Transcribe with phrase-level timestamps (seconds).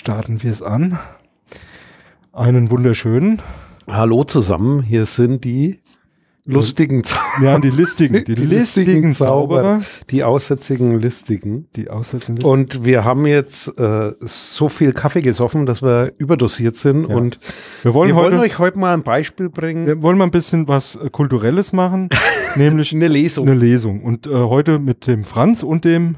[0.00, 0.98] starten wir es an.
[2.32, 3.42] Einen wunderschönen.
[3.86, 5.80] Hallo zusammen, hier sind die
[6.46, 7.02] lustigen
[7.42, 9.82] Ja, die listigen, die, die listigen Zauberer.
[10.08, 11.68] die aussätzigen Listigen.
[11.76, 17.06] Die aussätzigen Und wir haben jetzt äh, so viel Kaffee gesoffen, dass wir überdosiert sind.
[17.10, 17.14] Ja.
[17.14, 17.38] Und
[17.82, 19.86] Wir wollen wir heute, wollen euch heute mal ein Beispiel bringen.
[19.86, 22.08] wir wollen mal ein bisschen was äh, Kulturelles machen,
[22.56, 23.46] nämlich Eine Lesung.
[23.46, 24.02] eine Lesung.
[24.02, 26.16] Und äh, heute mit dem Franz und dem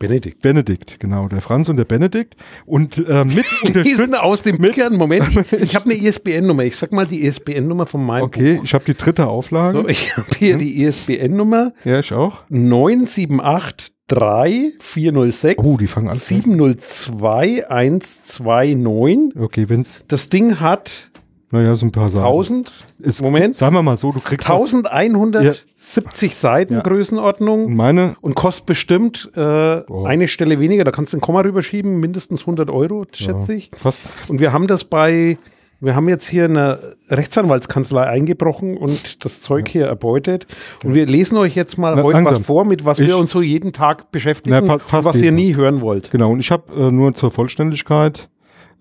[0.00, 0.40] Benedikt.
[0.42, 2.34] Benedikt, genau, der Franz und der Benedikt.
[2.66, 3.44] Und äh, mit
[3.86, 4.96] Die sind aus dem Büchern.
[4.96, 6.64] Moment, ich habe eine ISBN-Nummer.
[6.64, 8.64] Ich sag mal die ISBN-Nummer von meinem Okay, Buch.
[8.64, 9.82] ich habe die dritte Auflage.
[9.82, 12.38] So, ich habe hier die ISBN-Nummer ja, ich auch.
[12.48, 16.14] 978 3406 Oh, die fangen an.
[16.16, 19.40] 702 129.
[19.40, 21.09] Okay, wenn's, Das Ding hat
[21.52, 22.24] naja, so ein paar Sachen.
[22.26, 23.54] 1000, Ist, Moment.
[23.54, 24.74] Sagen wir mal so, du kriegst was.
[24.86, 26.80] 1170 Seiten Ja.
[26.80, 29.40] Größenordnung Und meine, und kostet bestimmt äh,
[29.88, 30.04] Oh.
[30.04, 30.84] eine Stelle weniger.
[30.84, 33.70] Da kannst du ein Komma rüberschieben, mindestens 100 Euro, schätze ich.
[33.76, 35.38] fast, Und wir haben das bei,
[35.80, 36.78] wir haben jetzt hier eine
[37.08, 40.46] Rechtsanwaltskanzlei eingebrochen und das Zeug hier erbeutet.
[40.84, 42.44] Und wir lesen euch jetzt mal Na, heute was langsam.
[42.44, 45.56] vor, mit was Ich- wir uns so jeden Tag beschäftigen Na, was ihr jeden nie
[45.56, 46.10] hören wollt.
[46.10, 46.30] genau.
[46.32, 48.28] Und ich habe äh, nur zur Vollständigkeit,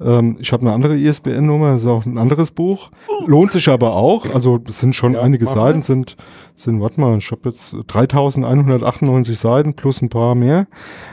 [0.01, 2.89] ähm, ich habe eine andere ISBN-Nummer, das ist auch ein anderes Buch.
[3.25, 4.33] Lohnt sich aber auch.
[4.33, 6.15] Also es sind schon Ja, einige Seiten, sind,
[6.55, 10.67] sind, warte mal, ich habe jetzt 3198 Seiten plus ein paar mehr.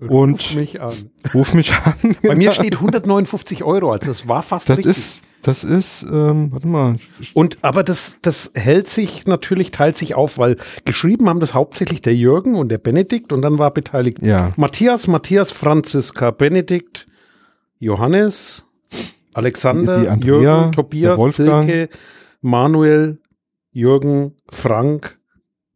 [0.00, 0.92] Ruf und mich an.
[1.34, 1.94] ruf mich an.
[2.22, 4.96] Bei mir steht 159 Euro, also das war fast das richtig.
[4.96, 6.96] ist, das ist, ähm, warte mal,
[7.34, 12.02] Und aber das, das hält sich natürlich, teilt sich auf, weil geschrieben haben das hauptsächlich
[12.02, 14.52] der Jürgen und der Benedikt und dann war beteiligt ja.
[14.56, 17.06] Matthias, Matthias, Franziska, Benedikt,
[17.78, 18.64] Johannes,
[19.34, 21.36] Alexander, Die Andrea, Jürgen, Tobias.
[21.36, 21.88] Silke,
[22.42, 23.18] Manuel,
[23.72, 25.18] Jürgen, Frank,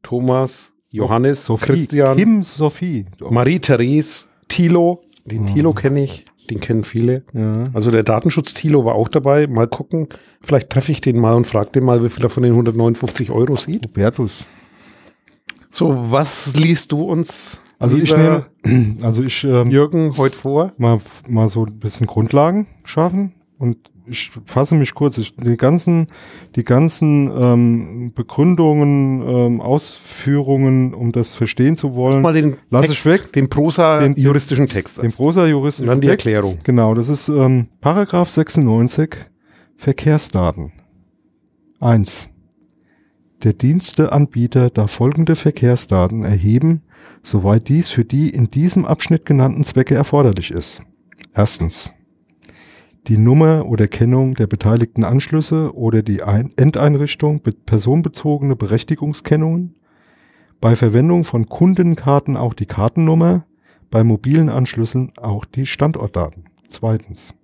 [0.03, 3.07] Thomas, Johannes, Sophie, Christian, Kim Sophie.
[3.19, 5.47] Marie-Therese, Thilo, den Mhm.
[5.47, 7.25] Thilo kenne ich, den kennen viele.
[7.33, 7.53] Ja.
[7.73, 9.47] Also der Datenschutz-Thilo war auch dabei.
[9.47, 10.09] Mal gucken,
[10.41, 13.31] vielleicht treffe ich den mal und frage den mal, wie viel er von den 159
[13.31, 13.87] Euro sieht.
[13.87, 14.49] Hubertus.
[15.71, 18.47] So, was liest du uns, Also ich nehme,
[19.03, 20.73] also ich ähm, Jürgen, heute vor?
[20.79, 23.33] mal, mal so ein bisschen Grundlagen schaffen
[23.65, 25.17] und ich fasse mich kurz.
[25.17, 26.09] Ich, die ganzen,
[26.57, 33.07] die ganzen ähm, Begründungen, ähm, Ausführungen, um das verstehen zu wollen, Mal den Lass Text,
[33.07, 33.33] ich weg.
[33.33, 34.99] den Prosa Den- juristischen Text.
[34.99, 35.17] den erst.
[35.19, 36.59] Prosa-Jurist Und dann die Erklärung.
[36.65, 39.17] Genau, das ist ähm, Paragraph 96
[39.77, 40.73] Verkehrsdaten.
[41.81, 42.29] 1.
[43.43, 46.83] Der Diensteanbieter darf folgende Verkehrsdaten erheben,
[47.23, 50.83] soweit dies für die in diesem Abschnitt genannten Zwecke erforderlich ist.
[51.35, 51.93] Erstens.
[53.07, 59.75] Die Nummer oder Kennung der beteiligten Anschlüsse oder die Ein Endeinrichtung mit personenbezogene Berechtigungskennungen.
[60.59, 63.45] Bei Verwendung von Kundenkarten auch die Kartennummer,
[63.91, 66.45] bei mobilen Anschlüssen auch die Standortdaten.
[66.69, 67.35] Zweitens.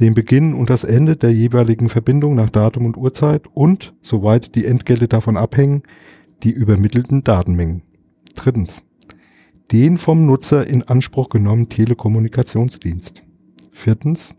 [0.00, 4.66] Den Beginn und das Ende der jeweiligen Verbindung nach Datum und Uhrzeit und, soweit die
[4.66, 5.84] Entgelte davon abhängen,
[6.42, 7.82] die übermittelten Datenmengen.
[8.34, 8.82] Drittens.
[9.70, 13.22] Den vom Nutzer in Anspruch genommenen Telekommunikationsdienst.
[13.70, 14.34] Viertens.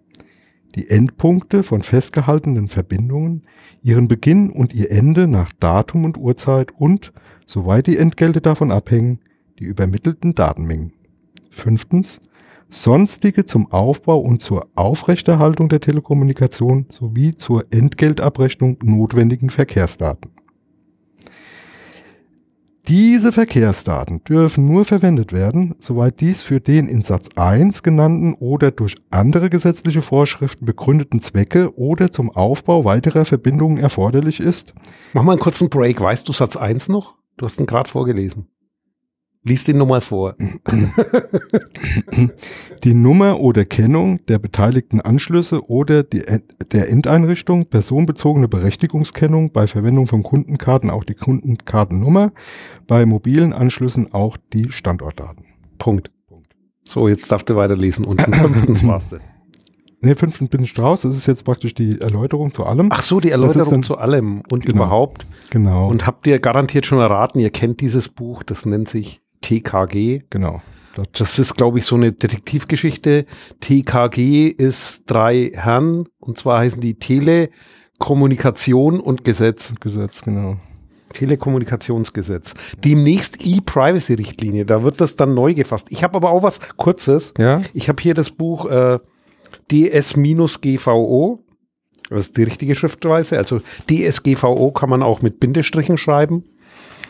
[0.75, 3.44] Die Endpunkte von festgehaltenen Verbindungen,
[3.84, 7.13] ihren Beginn und ihr Ende nach Datum und Uhrzeit und,
[7.45, 9.19] soweit die Entgelte davon abhängen,
[9.59, 10.94] die übermittelten Datenmengen.
[11.50, 12.19] Fünftens.
[12.69, 20.32] Sonstige zum Aufbau und zur Aufrechterhaltung der Telekommunikation sowie zur Entgeltabrechnung notwendigen Verkehrsdaten.
[22.89, 28.71] Diese Verkehrsdaten dürfen nur verwendet werden, soweit dies für den in Satz 1 genannten oder
[28.71, 34.73] durch andere gesetzliche Vorschriften begründeten Zwecke oder zum Aufbau weiterer Verbindungen erforderlich ist,
[35.13, 36.01] Mach mal einen kurzen Break.
[36.01, 37.16] Weißt du Satz 1 noch?
[37.38, 38.47] Du hast ihn gerade vorgelesen.
[39.45, 40.36] Lies den nochmal vor.
[42.84, 46.24] die Nummer oder Kennung der beteiligten Anschlüsse oder die,
[46.72, 52.31] der Endeinrichtung, personenbezogene Berechtigungskennung, bei Verwendung von Kundenkarten auch die Kundenkartennummer,
[52.88, 55.45] bei mobilen Anschlüssen auch die Standortdaten.
[55.78, 56.10] Punkt.
[56.86, 58.06] So, jetzt darfst du weiterlesen.
[58.06, 59.18] Und fünftens warst du.
[60.01, 61.01] Ne, fünftens bin ich raus.
[61.01, 62.90] Das ist jetzt praktisch die Erläuterung zu allem.
[62.92, 64.75] Ach so, die Erläuterung dann- zu allem und Genau.
[64.84, 65.25] überhaupt.
[65.50, 65.88] genau.
[65.88, 70.24] Und habt ihr garantiert schon erraten, ihr kennt dieses Buch, das nennt sich TKG.
[70.30, 70.62] genau.
[71.13, 73.25] Das, ist, glaube ich, so eine Detektivgeschichte.
[73.62, 79.74] TKG ist drei Herren und zwar heißen die Telekommunikation und Gesetz.
[79.80, 80.57] Gesetz, genau.
[81.13, 82.54] Telekommunikationsgesetz.
[82.84, 85.88] Demnächst E-Privacy-Richtlinie, da wird das dann neu gefasst.
[85.90, 87.34] Ich habe aber auch was Kurzes.
[87.38, 89.00] Ja, Ich habe hier das Buch äh,
[89.72, 91.44] DS-GVO.
[92.10, 93.38] Das ist die richtige Schriftweise.
[93.38, 96.44] Also DSGVO kann man auch mit Bindestrichen schreiben.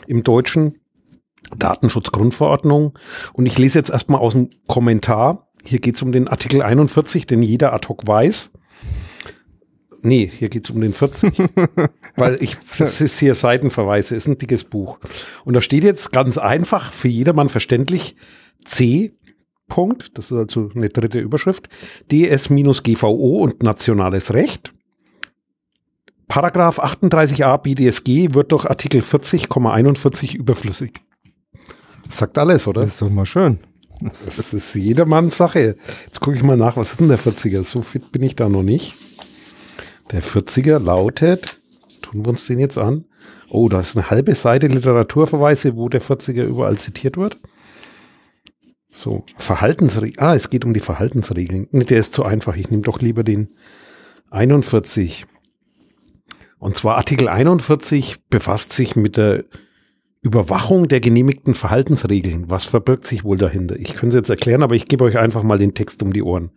[0.08, 0.76] im Deutschen.
[1.58, 2.98] Datenschutzgrundverordnung.
[3.34, 5.50] Und ich lese jetzt erstmal aus dem Kommentar.
[5.66, 8.52] Hier geht es um den Artikel 41, den jeder ad hoc weiß.
[10.02, 11.38] Nee, hier geht es um den 40.
[12.18, 15.00] weil ich, das ist hier Seitenverweise, ist ein dickes Buch.
[15.46, 18.16] Und da steht jetzt ganz einfach, für jedermann verständlich,
[18.66, 19.14] C.
[19.70, 21.70] Punkt, das ist also eine dritte Überschrift,
[22.12, 24.74] DS-GVO und nationales Recht.
[26.28, 30.94] Paragraph 38a BDSG wird durch Artikel 40,41 überflüssig.
[32.18, 32.82] Sagt alles, oder?
[32.82, 33.60] Das ist doch mal schön.
[34.02, 35.78] Das, das ist jedermanns Sache.
[36.06, 37.64] Jetzt gucke ich mal nach, was ist denn der 40er?
[37.64, 38.94] So fit bin ich da noch nicht.
[40.12, 41.60] Der 40er lautet,
[42.02, 43.06] tun wir uns den jetzt an.
[43.50, 47.38] Oh, da ist eine halbe Seite Literaturverweise, wo der 40er überall zitiert wird.
[48.90, 50.20] So, Verhaltensregeln.
[50.20, 51.68] Ah, es geht um die Verhaltensregeln.
[51.72, 52.56] Nee, der ist zu einfach.
[52.56, 53.50] Ich nehme doch lieber den
[54.30, 55.26] 41.
[56.60, 59.46] Und zwar Artikel 41 befasst sich mit der
[60.24, 62.50] Überwachung der genehmigten Verhaltensregeln.
[62.50, 63.76] Was verbirgt sich wohl dahinter?
[63.78, 66.24] Ich könnte es jetzt erklären, aber ich gebe euch einfach mal den Text um die
[66.24, 66.52] Ohren.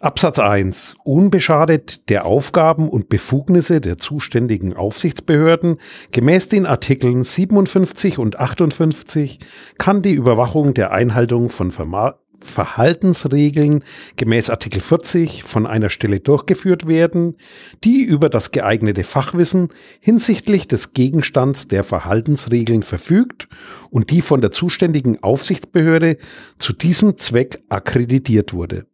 [0.00, 0.96] Absatz 1.
[1.04, 5.78] Unbeschadet der Aufgaben und Befugnisse der zuständigen Aufsichtsbehörden
[6.12, 9.40] gemäß den Artikeln 57 und 58
[9.78, 13.82] kann die Überwachung der Einhaltung von Verma Verhaltensregeln
[14.16, 17.36] gemäß Artikel 40 von einer Stelle durchgeführt werden,
[17.84, 19.68] die über das geeignete Fachwissen
[20.00, 23.48] hinsichtlich des Gegenstands der Verhaltensregeln verfügt
[23.90, 26.18] und die von der zuständigen Aufsichtsbehörde
[26.58, 28.86] zu diesem Zweck akkreditiert wurde.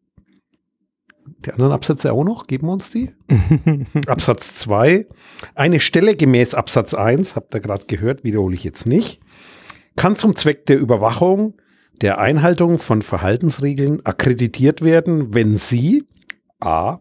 [1.44, 2.46] Die anderen Absätze auch noch?
[2.46, 3.10] Geben wir uns die?
[4.06, 5.06] Absatz 2.
[5.54, 9.20] Eine Stelle gemäß Absatz 1, habt ihr gerade gehört, wiederhole ich jetzt nicht,
[9.96, 11.54] kann zum Zweck der Überwachung
[12.02, 16.04] der Einhaltung von Verhaltensregeln akkreditiert werden, wenn sie
[16.60, 16.98] a.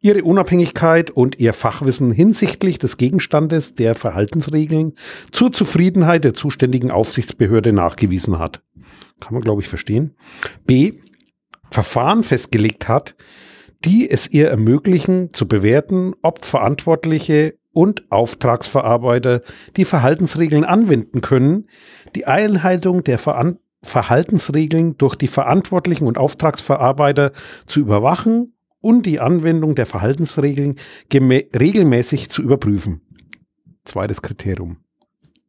[0.00, 4.94] ihre Unabhängigkeit und ihr Fachwissen hinsichtlich des Gegenstandes der Verhaltensregeln
[5.32, 8.62] zur Zufriedenheit der zuständigen Aufsichtsbehörde nachgewiesen hat.
[9.20, 10.14] Kann man, glaube ich, verstehen.
[10.64, 10.94] b
[11.70, 13.14] Verfahren festgelegt hat,
[13.84, 19.42] die es ihr ermöglichen, zu bewerten, ob Verantwortliche und Auftragsverarbeiter
[19.76, 21.68] die Verhaltensregeln anwenden können,
[22.14, 27.32] die Einhaltung der Veran Verhaltensregeln durch die Verantwortlichen und Auftragsverarbeiter
[27.66, 30.76] zu überwachen und die Anwendung der Verhaltensregeln
[31.12, 33.02] regelmäßig zu überprüfen.
[33.84, 34.78] Zweites Kriterium.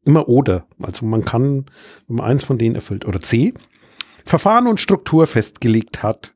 [0.06, 0.68] Immer oder.
[0.82, 1.66] Also man kann,
[2.08, 3.06] wenn man eins von denen erfüllt.
[3.06, 3.54] Oder C.
[4.26, 6.36] Verfahren und Struktur festgelegt hat,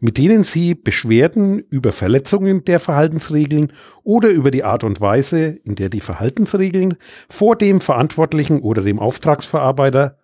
[0.00, 5.74] mit denen sie Beschwerden über Verletzungen der Verhaltensregeln oder über die Art und Weise, in
[5.74, 6.96] der die Verhaltensregeln
[7.28, 10.17] vor dem Verantwortlichen oder dem Auftragsverarbeiter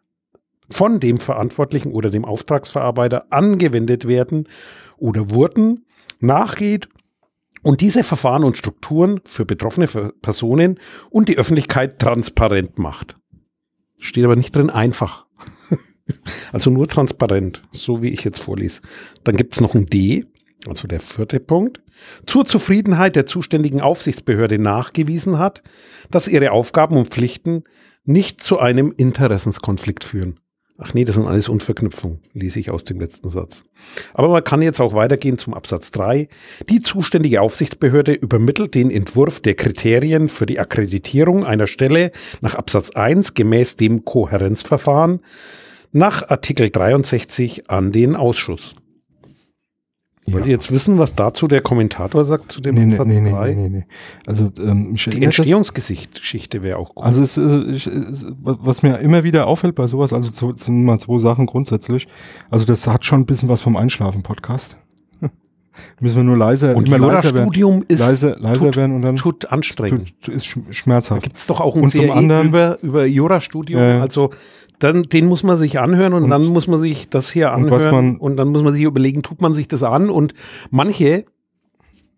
[0.74, 4.48] von dem Verantwortlichen oder dem Auftragsverarbeiter angewendet werden
[4.96, 5.86] oder wurden,
[6.18, 6.88] nachgeht
[7.62, 9.86] und diese Verfahren und Strukturen für betroffene
[10.20, 10.80] Personen
[11.10, 13.16] und die Öffentlichkeit transparent macht.
[14.00, 15.26] Steht aber nicht drin einfach.
[16.52, 18.82] Also nur transparent, so wie ich jetzt vorlese.
[19.22, 20.26] Dann gibt es noch ein D,
[20.68, 21.80] also der vierte Punkt.
[22.26, 25.62] Zur Zufriedenheit der zuständigen Aufsichtsbehörde nachgewiesen hat,
[26.10, 27.64] dass ihre Aufgaben und Pflichten
[28.04, 30.40] nicht zu einem Interessenskonflikt führen.
[30.76, 33.64] Ach nee, das sind alles Unverknüpfungen, lese ich aus dem letzten Satz.
[34.12, 36.28] Aber man kann jetzt auch weitergehen zum Absatz 3.
[36.68, 42.90] Die zuständige Aufsichtsbehörde übermittelt den Entwurf der Kriterien für die Akkreditierung einer Stelle nach Absatz
[42.90, 45.20] 1 gemäß dem Kohärenzverfahren
[45.92, 48.74] nach Artikel 63 an den Ausschuss.
[50.26, 50.34] Ja.
[50.34, 53.30] Wollt ihr jetzt wissen, was dazu der Kommentator sagt zu dem nee, Absatz nee, nee,
[53.30, 53.48] 3?
[53.48, 53.84] Nee, nee, nee.
[54.26, 57.04] Also, ähm, Die Entstehungsgeschichte wäre auch gut.
[57.04, 57.90] Also es, äh, ich,
[58.40, 62.08] was mir immer wieder auffällt bei sowas, also zu, sind mal zwei Sachen grundsätzlich.
[62.50, 64.78] Also das hat schon ein bisschen was vom Einschlafen-Podcast.
[66.00, 67.84] Müssen wir nur leiser, und immer leiser werden.
[67.88, 70.20] ist leiser, leiser tut, werden und dann tut anstrengend.
[70.20, 71.22] Tut, ist schmerzhaft.
[71.22, 73.80] Da gibt es doch auch ein und zum anderen, über, über Jurastudium.
[73.80, 74.30] Äh, also
[74.78, 77.94] dann, den muss man sich anhören und, und, dann muss man sich das hier anhören
[77.94, 80.34] und, und, dann muss man sich überlegen, tut man sich das an und
[80.70, 81.24] manche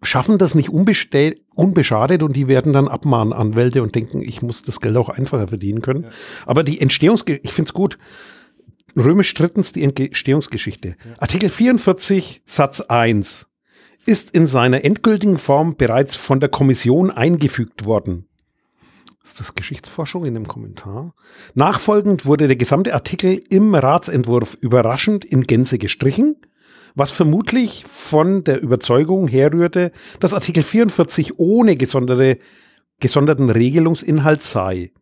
[0.03, 4.97] schaffen das nicht unbeschadet und die werden dann Abmahnanwälte und denken, ich muss das Geld
[4.97, 6.05] auch einfacher verdienen können.
[6.05, 6.09] Ja.
[6.47, 7.99] Aber die Entstehungsgeschichte, ich finde es gut,
[8.97, 10.89] römisch drittens die Entstehungsgeschichte.
[10.89, 10.95] Ja.
[11.19, 13.47] Artikel 44 Satz 1
[14.07, 18.27] ist in seiner endgültigen Form bereits von der Kommission eingefügt worden
[19.27, 21.15] ist das Geschichtsforschung in dem Kommentar?
[21.55, 26.37] Nachfolgend wurde der gesamte Artikel im Ratsentwurf überraschend in Gänze gestrichen,
[26.95, 32.39] was vermutlich von der Überzeugung herrührte, dass Artikel 44 ohne gesonderte,
[33.01, 34.93] gesonderten Regelungsinhalt sei.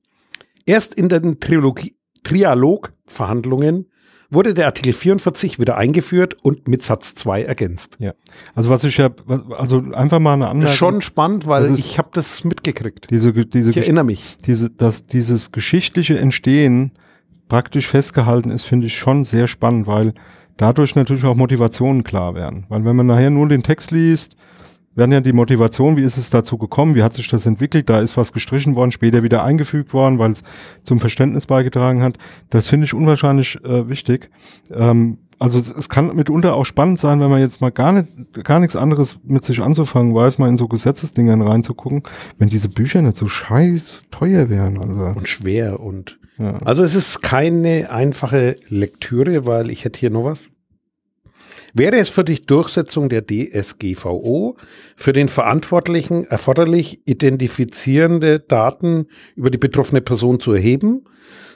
[0.64, 3.86] Erst in den Trilogie, Trialogverhandlungen
[4.30, 7.96] wurde der Artikel 44 wieder eingeführt und mit Satz 2 ergänzt.
[8.00, 8.14] Ja.
[8.54, 9.10] Also was ich ja,
[9.56, 10.72] also einfach mal eine Anmerkung.
[10.72, 13.10] ist schon spannend, weil ich habe das mitgekriegt.
[13.10, 14.36] diese, diese, Ich erinnere mich.
[14.44, 16.92] diese, dass dieses geschichtliche Entstehen
[17.48, 20.14] praktisch festgehalten ist, finde ich schon sehr spannend, weil
[20.56, 22.66] dadurch natürlich auch Motivationen klar werden.
[22.68, 24.36] Weil wenn man nachher nur den Text liest,
[24.94, 28.00] werden ja die Motivationen, wie ist es dazu gekommen, wie hat sich das entwickelt, da
[28.00, 30.44] ist was gestrichen worden, später wieder eingefügt worden, weil es
[30.82, 32.18] zum Verständnis beigetragen hat.
[32.50, 34.30] Das finde ich unwahrscheinlich äh, wichtig.
[34.72, 38.44] Ähm, also es, es kann mitunter auch spannend sein, wenn man jetzt mal gar nicht,
[38.44, 42.02] gar nichts anderes mit sich anzufangen weiß, mal in so Gesetzesdingern reinzugucken,
[42.38, 44.80] wenn diese Bücher nicht so scheiß teuer wären.
[44.80, 46.56] Also, Und schwer und ja.
[46.64, 50.50] Also es ist keine einfache Lektüre, weil ich hätte hier noch was.
[51.76, 54.56] Wäre es für die Durchsetzung der DSGVO
[54.94, 61.04] für den Verantwortlichen erforderlich, identifizierende Daten über die betroffene Person zu erheben,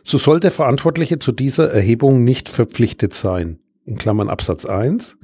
[0.02, 3.60] so soll der Verantwortliche zu dieser Erhebung nicht verpflichtet sein.
[3.84, 5.18] In Klammern Absatz 1.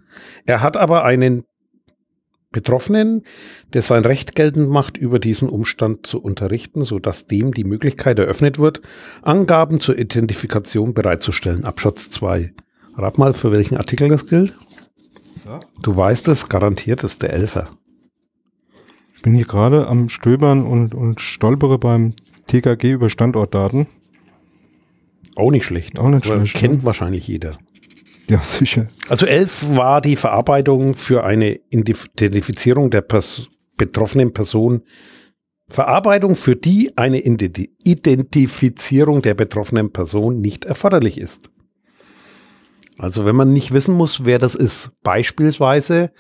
[0.47, 1.43] Er hat aber einen
[2.53, 3.23] Betroffenen,
[3.73, 8.61] der sein Recht geltend macht, über diesen Umstand zu unterrichten, sodass dem die Möglichkeit eröffnet
[8.61, 8.81] wird,
[9.23, 11.65] Angaben zur Identifikation bereitzustellen.
[11.65, 12.55] Absatz 2.
[12.97, 14.55] Rat mal, für welchen Artikel das gilt?
[15.83, 17.71] Du weißt es, garantiert ist der Elfer.
[19.17, 22.15] Ich bin hier gerade am Stöbern und, und stolpere beim
[22.47, 23.87] TKG über Standortdaten.
[25.37, 25.99] Auch nicht schlecht.
[25.99, 27.57] Auch nicht schlecht, Kennt wahrscheinlich jeder.
[28.29, 28.87] Ja, sicher.
[29.09, 34.83] Also 11 war die Verarbeitung für eine Identifizierung der Pers betroffenen Person.
[35.69, 41.51] Verarbeitung, für die eine Identi- Identifizierung der betroffenen Person nicht erforderlich ist.
[42.99, 44.93] Also wenn man nicht wissen muss, wer das ist.
[45.03, 46.13] Beispielsweise,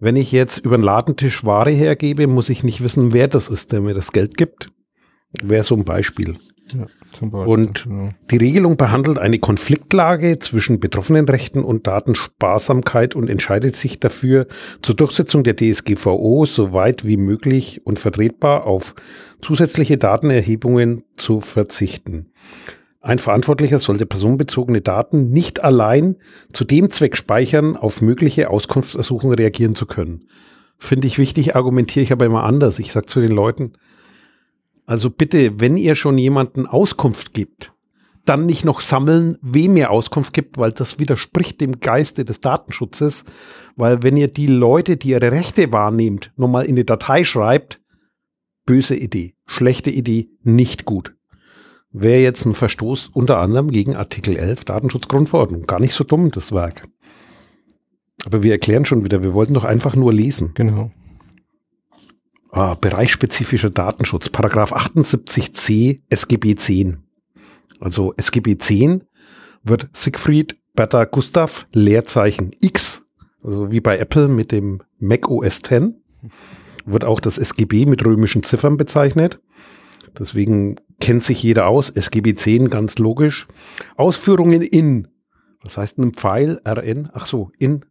[0.00, 3.72] wenn ich jetzt über den Ladentisch Ware hergebe, muss ich nicht wissen, wer das ist,
[3.72, 4.70] der mir das Geld gibt.
[5.42, 6.36] Wäre so ein Beispiel.
[6.74, 6.86] Ja,
[7.18, 7.52] zum Beispiel.
[7.52, 8.10] Und ja.
[8.30, 14.46] die Regelung behandelt eine Konfliktlage zwischen betroffenen Rechten und Datensparsamkeit und entscheidet sich dafür,
[14.82, 18.94] zur Durchsetzung der DSGVO so weit wie möglich und vertretbar auf
[19.40, 22.32] zusätzliche Datenerhebungen zu verzichten.
[23.00, 26.16] Ein Verantwortlicher sollte personenbezogene Daten nicht allein
[26.52, 30.28] zu dem Zweck speichern, auf mögliche Auskunftsersuchungen reagieren zu können.
[30.78, 32.78] Finde ich wichtig, argumentiere ich aber immer anders.
[32.78, 33.74] Ich sage zu den Leuten,
[34.86, 37.72] also bitte, wenn ihr schon jemanden Auskunft gibt,
[38.24, 43.24] dann nicht noch sammeln, wem ihr Auskunft gibt, weil das widerspricht dem Geiste des Datenschutzes.
[43.76, 47.80] Weil wenn ihr die Leute, die ihre Rechte wahrnehmt, nochmal in die Datei schreibt,
[48.66, 51.14] böse Idee, schlechte Idee, nicht gut.
[51.90, 55.62] Wäre jetzt ein Verstoß unter anderem gegen Artikel 11 Datenschutzgrundverordnung.
[55.62, 56.86] Gar nicht so dumm, das Werk.
[58.26, 60.52] Aber wir erklären schon wieder, wir wollten doch einfach nur lesen.
[60.54, 60.90] Genau.
[62.50, 66.98] Ah, bereichsspezifischer Datenschutz, Paragraph 78c SGB 10.
[67.80, 69.04] Also SGB 10
[69.62, 73.06] wird Siegfried Bertha Gustav Leerzeichen X,
[73.42, 75.88] also wie bei Apple mit dem Mac OS X,
[76.86, 79.40] wird auch das SGB mit römischen Ziffern bezeichnet.
[80.18, 81.90] Deswegen kennt sich jeder aus.
[81.90, 83.46] SGB 10 ganz logisch.
[83.96, 85.08] Ausführungen in,
[85.62, 87.10] was heißt im Pfeil RN?
[87.12, 87.84] Ach so, in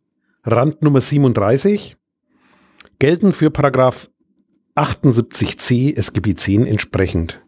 [0.44, 1.98] Rand Nummer 37
[3.00, 4.10] gelten für Paragraph
[4.76, 7.42] 78c SGB 10 entsprechend.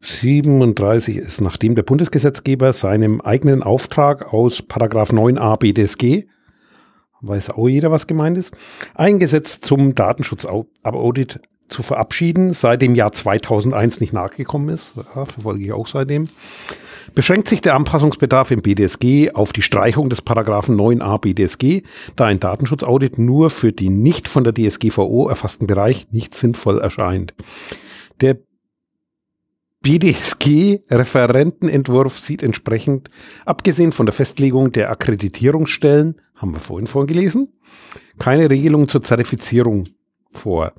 [0.00, 6.26] 37 ist, nachdem der Bundesgesetzgeber seinem eigenen Auftrag aus Paragraph 9a BDSG,
[7.20, 8.56] weiß auch jeder, was gemeint ist,
[8.94, 15.64] ein Gesetz zum Datenschutzaudit zu verabschieden, seit dem Jahr 2001 nicht nachgekommen ist, ja, verfolge
[15.64, 16.28] ich auch seitdem,
[17.14, 21.82] beschränkt sich der Anpassungsbedarf im BDSG auf die Streichung des Paragraphen 9a BDSG,
[22.16, 27.34] da ein Datenschutzaudit nur für die nicht von der DSGVO erfassten Bereich nicht sinnvoll erscheint.
[28.20, 28.38] Der
[29.82, 33.08] BDSG-Referentenentwurf sieht entsprechend,
[33.46, 37.54] abgesehen von der Festlegung der Akkreditierungsstellen, haben wir vorhin vorgelesen,
[38.18, 39.84] keine Regelung zur Zertifizierung
[40.30, 40.74] vor.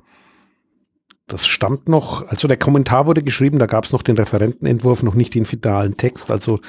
[1.26, 5.14] Das stammt noch, also der Kommentar wurde geschrieben, da gab es noch den Referentenentwurf, noch
[5.14, 6.30] nicht den finalen Text.
[6.30, 6.60] Also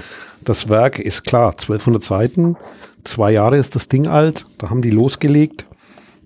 [0.41, 2.55] das Werk ist klar, 1200 Seiten,
[3.03, 5.67] zwei Jahre ist das Ding alt, da haben die losgelegt,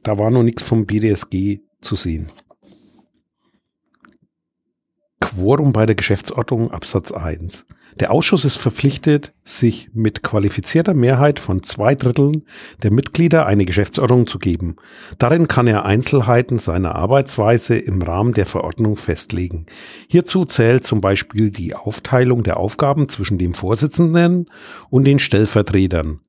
[0.04, 2.30] da war noch nichts vom BDSG zu sehen.
[5.38, 7.68] Quorum bei der Geschäftsordnung Absatz 1.
[8.00, 12.44] Der Ausschuss ist verpflichtet, sich mit qualifizierter Mehrheit von zwei Dritteln
[12.82, 14.78] der Mitglieder eine Geschäftsordnung zu geben.
[15.20, 19.68] Darin kann er Einzelheiten seiner Arbeitsweise im Rahmen der Verordnung festlegen.
[20.10, 24.50] Hierzu zählt zum Beispiel die Aufteilung der Aufgaben zwischen dem Vorsitzenden
[24.90, 26.22] und den Stellvertretern.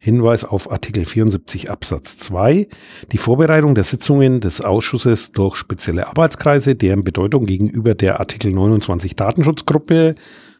[0.00, 2.68] Hinweis auf Artikel 74 Absatz 2,
[3.10, 9.16] die Vorbereitung der Sitzungen des Ausschusses durch spezielle Arbeitskreise, deren Bedeutung gegenüber der Artikel 29
[9.16, 10.14] Datenschutzgruppe,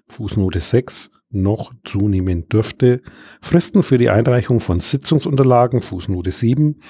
[0.09, 3.02] Fußnote 6, noch zunehmen dürfte.
[3.42, 6.80] Fristen für die Einreichung von Sitzungsunterlagen, Fußnote 7,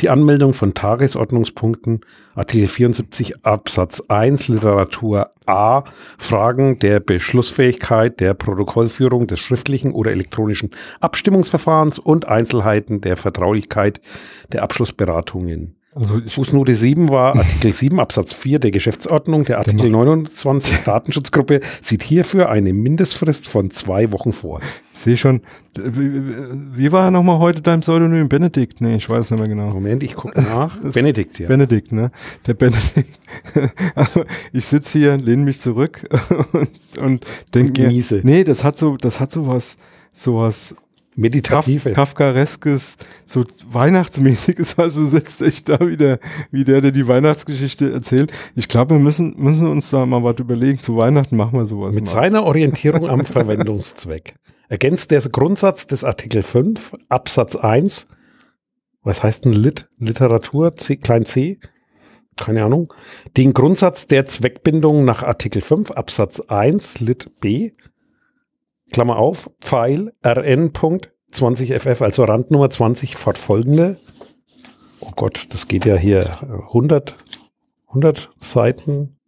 [0.00, 2.00] die Anmeldung von Tagesordnungspunkten,
[2.34, 5.82] Artikel 74 Absatz 1 Literatur A,
[6.18, 14.00] Fragen der Beschlussfähigkeit der Protokollführung des schriftlichen oder elektronischen Abstimmungsverfahrens und Einzelheiten der Vertraulichkeit
[14.52, 15.74] der Abschlussberatungen.
[15.98, 19.44] Also Fußnote 7 war Artikel 7 Absatz 4 der Geschäftsordnung.
[19.44, 20.04] Der Artikel genau.
[20.04, 24.60] 29 Datenschutzgruppe sieht hierfür eine Mindestfrist von zwei Wochen vor.
[24.92, 25.40] Ich sehe schon,
[25.76, 28.28] wie war nochmal heute dein Pseudonym?
[28.28, 28.80] Benedikt?
[28.80, 29.70] Nee, ich weiß nicht mehr genau.
[29.70, 30.76] Moment, ich gucke nach.
[30.76, 31.48] Benedikt, ja.
[31.48, 32.10] Benedikt, ne?
[32.46, 33.18] Der Benedikt.
[33.94, 36.08] Also, ich sitze hier, lehne mich zurück
[36.52, 37.24] und, und
[37.54, 39.78] denke mir, nee, das hat so, das hat so was,
[40.12, 40.74] so was
[41.18, 41.92] Meditative.
[41.92, 46.20] Kaf Kafkareskes, so Weihnachtsmäßiges, also sitzt echt da wieder,
[46.52, 48.32] wie der, der die Weihnachtsgeschichte erzählt.
[48.54, 50.80] Ich glaube, wir müssen, müssen uns da mal was überlegen.
[50.80, 51.94] Zu Weihnachten machen wir sowas.
[51.96, 52.10] Mit mal.
[52.12, 54.36] seiner Orientierung am Verwendungszweck
[54.68, 58.06] ergänzt der Grundsatz des Artikel 5 Absatz 1,
[59.02, 61.58] was heißt ein Lit, Literatur, C, klein c,
[62.36, 62.92] keine Ahnung,
[63.36, 67.72] den Grundsatz der Zweckbindung nach Artikel 5 Absatz 1 Lit b
[68.92, 73.98] Klammer auf, Pfeil RN.20FF, also Randnummer 20 fortfolgende.
[75.00, 77.16] Oh Gott, das geht ja hier 100,
[77.88, 79.18] 100 Seiten,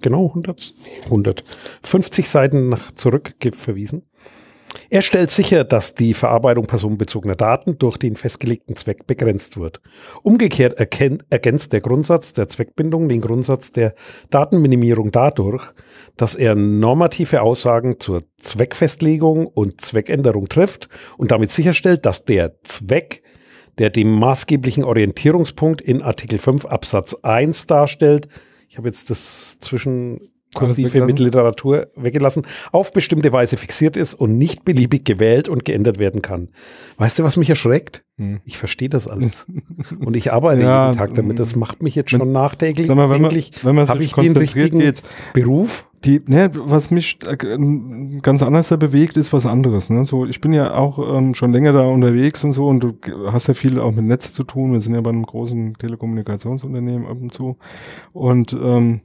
[0.00, 4.08] genau 100, 150 Seiten nach zurück verwiesen.
[4.92, 9.80] Er stellt sicher, dass die Verarbeitung personenbezogener Daten durch den festgelegten Zweck begrenzt wird.
[10.22, 13.94] Umgekehrt ergänzt der Grundsatz der Zweckbindung den Grundsatz der
[14.28, 15.64] Datenminimierung dadurch,
[16.18, 23.22] dass er normative Aussagen zur Zweckfestlegung und Zweckänderung trifft und damit sicherstellt, dass der Zweck,
[23.78, 28.28] der den maßgeblichen Orientierungspunkt in Artikel 5 Absatz 1 darstellt,
[28.68, 32.42] ich habe jetzt das zwischen Kursive mit Literatur weggelassen,
[32.72, 36.48] auf bestimmte Weise fixiert ist und nicht beliebig gewählt und geändert werden kann.
[36.98, 38.04] Weißt du, was mich erschreckt?
[38.18, 38.40] Hm.
[38.44, 39.46] Ich verstehe das alles.
[40.04, 41.38] und ich arbeite ja, jeden Tag damit.
[41.38, 42.86] Das macht mich jetzt schon nachdenklich.
[42.86, 45.02] Sag mal, wenn man, wenn man habe ich den richtigen geht's.
[45.32, 45.88] Beruf?
[46.04, 47.36] Die, ne, was mich äh,
[48.20, 49.88] ganz anders da bewegt, ist was anderes.
[49.88, 50.04] Ne?
[50.04, 52.92] So, ich bin ja auch ähm, schon länger da unterwegs und so und du
[53.30, 54.72] hast ja viel auch mit Netz zu tun.
[54.72, 57.56] Wir sind ja bei einem großen Telekommunikationsunternehmen ab und zu.
[58.12, 59.00] Und ähm,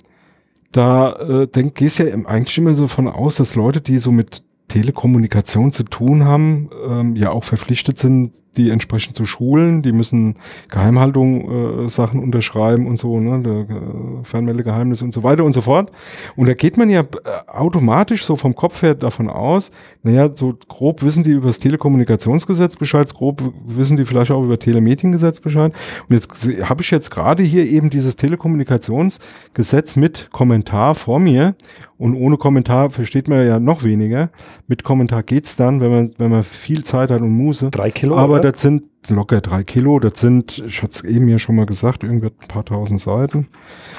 [0.71, 4.43] da äh, denk, gehst ja eigentlich immer so von aus, dass Leute, die so mit
[4.67, 9.81] Telekommunikation zu tun haben, ähm, ja auch verpflichtet sind, die entsprechend zu schulen.
[9.81, 10.35] Die müssen
[10.69, 15.61] Geheimhaltung äh, Sachen unterschreiben und so, ne, der, äh, Fernmeldegeheimnis und so weiter und so
[15.61, 15.91] fort.
[16.35, 17.05] Und da geht man ja äh,
[17.47, 19.71] automatisch so vom Kopf her davon aus,
[20.03, 24.59] naja, so grob wissen die über das Telekommunikationsgesetz Bescheid, grob wissen die vielleicht auch über
[24.59, 25.71] Telemediengesetz Bescheid.
[26.09, 31.55] Und jetzt habe ich jetzt gerade hier eben dieses Telekommunikationsgesetz mit Kommentar vor mir
[31.97, 34.29] und ohne Kommentar versteht man ja noch weniger.
[34.69, 37.71] Mit Kommentar geht's dann, wenn man, wenn man viel Zeit hat und Muße.
[37.71, 38.17] Drei Kilo?
[38.17, 38.51] Aber oder?
[38.51, 39.99] das sind locker drei Kilo.
[39.99, 43.47] Das sind, ich hatte es eben ja schon mal gesagt, irgendwie ein paar tausend Seiten.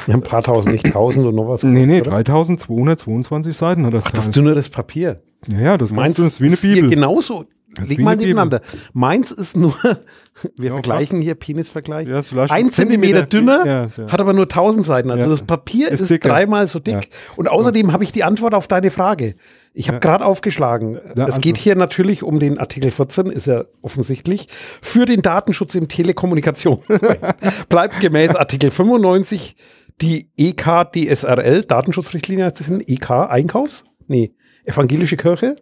[0.07, 1.63] Ja, ein paar tausend, nicht tausend und noch was.
[1.63, 5.23] Nee, nee, 3222 Seiten hat das Ach, das ist dünneres Papier.
[5.51, 6.91] Ja, ja, das Meinst, ist wie eine Bibel.
[6.91, 7.47] genauso.
[7.85, 8.61] Leg mal nebeneinander.
[8.93, 9.75] Meins ist nur,
[10.57, 12.09] wir ja, vergleichen hier Penisvergleich.
[12.09, 15.11] Ja, ein Zentimeter dünner, ja, hat aber nur 1000 Seiten.
[15.11, 17.11] Also das Papier ist, ist dreimal so dick.
[17.37, 19.35] Und außerdem habe ich die Antwort auf deine Frage.
[19.75, 20.97] Ich habe gerade aufgeschlagen.
[21.15, 21.41] es also.
[21.41, 26.81] geht hier natürlich um den Artikel 14, ist ja offensichtlich, für den Datenschutz im Telekommunikation.
[27.69, 29.57] Bleibt gemäß Artikel 95
[30.01, 33.85] die EK-DSRL, Datenschutzrichtlinie heißt das in EK, Einkaufs?
[34.07, 35.57] Nee, evangelische Kirche?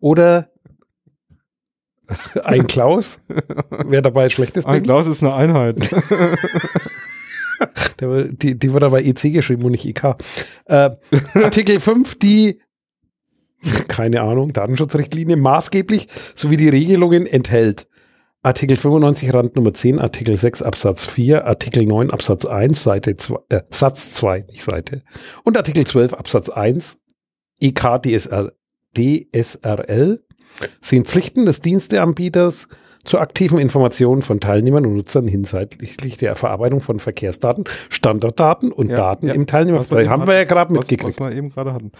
[0.00, 0.50] Oder
[2.44, 3.20] ein Klaus.
[3.86, 5.76] Wer dabei schlechtes Ein Klaus ist eine Einheit.
[8.00, 10.16] die, die wird aber EC geschrieben und nicht IK.
[10.66, 10.90] Äh,
[11.34, 12.60] Artikel 5, die,
[13.88, 17.88] keine Ahnung, Datenschutzrichtlinie maßgeblich sowie die Regelungen enthält.
[18.42, 23.38] Artikel 95 Rand Nummer 10, Artikel 6 Absatz 4, Artikel 9 Absatz 1, Seite 2,
[23.48, 25.02] äh, Satz 2, nicht Seite.
[25.42, 27.00] Und Artikel 12 Absatz 1,
[27.58, 28.52] EK DSR,
[28.96, 30.20] DSRL
[30.80, 32.68] sind Pflichten des Diensteanbieters
[33.04, 38.96] zur aktiven Information von Teilnehmern und Nutzern hinsichtlich der Verarbeitung von Verkehrsdaten, Standortdaten und ja,
[38.96, 39.34] Daten ja.
[39.34, 40.08] im Teilnehmerbereich.
[40.08, 41.20] Haben wir ja gerade mitgekriegt.
[41.20, 41.92] Was wir eben gerade hatten.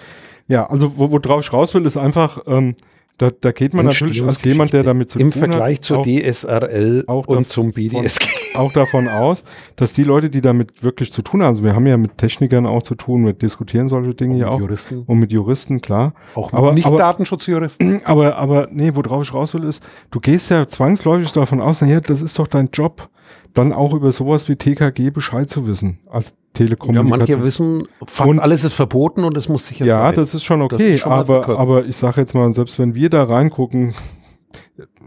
[0.49, 2.75] Ja, also wo, worauf ich raus will, ist einfach, ähm,
[3.19, 5.99] da, da geht man natürlich als jemand, der damit zu Im tun Vergleich hat, zur
[5.99, 8.29] auch, DSRL auch und zum BDSG.
[8.55, 9.45] Auch davon aus,
[9.77, 12.67] dass die Leute, die damit wirklich zu tun haben, also wir haben ja mit Technikern
[12.67, 14.61] auch zu tun, wir diskutieren solche Dinge ja auch.
[14.61, 15.03] Juristen.
[15.07, 16.15] Und mit Juristen, klar.
[16.35, 18.01] Auch aber, nicht aber, Datenschutzjuristen.
[18.07, 22.01] Aber, aber nee, worauf ich raus will, ist, du gehst ja zwangsläufig davon aus, naja,
[22.01, 23.09] das ist doch dein Job
[23.55, 27.19] dann auch über sowas wie TKG Bescheid zu wissen als Ja, Telekommunikation.
[27.19, 30.15] manche wissen, fast Und- alles ist verboten und es muss sicher ja, sein.
[30.15, 32.95] das ist schon Das okay, ist schon aber, aber ich sage jetzt mal, selbst wenn
[32.95, 33.95] wir da reingucken,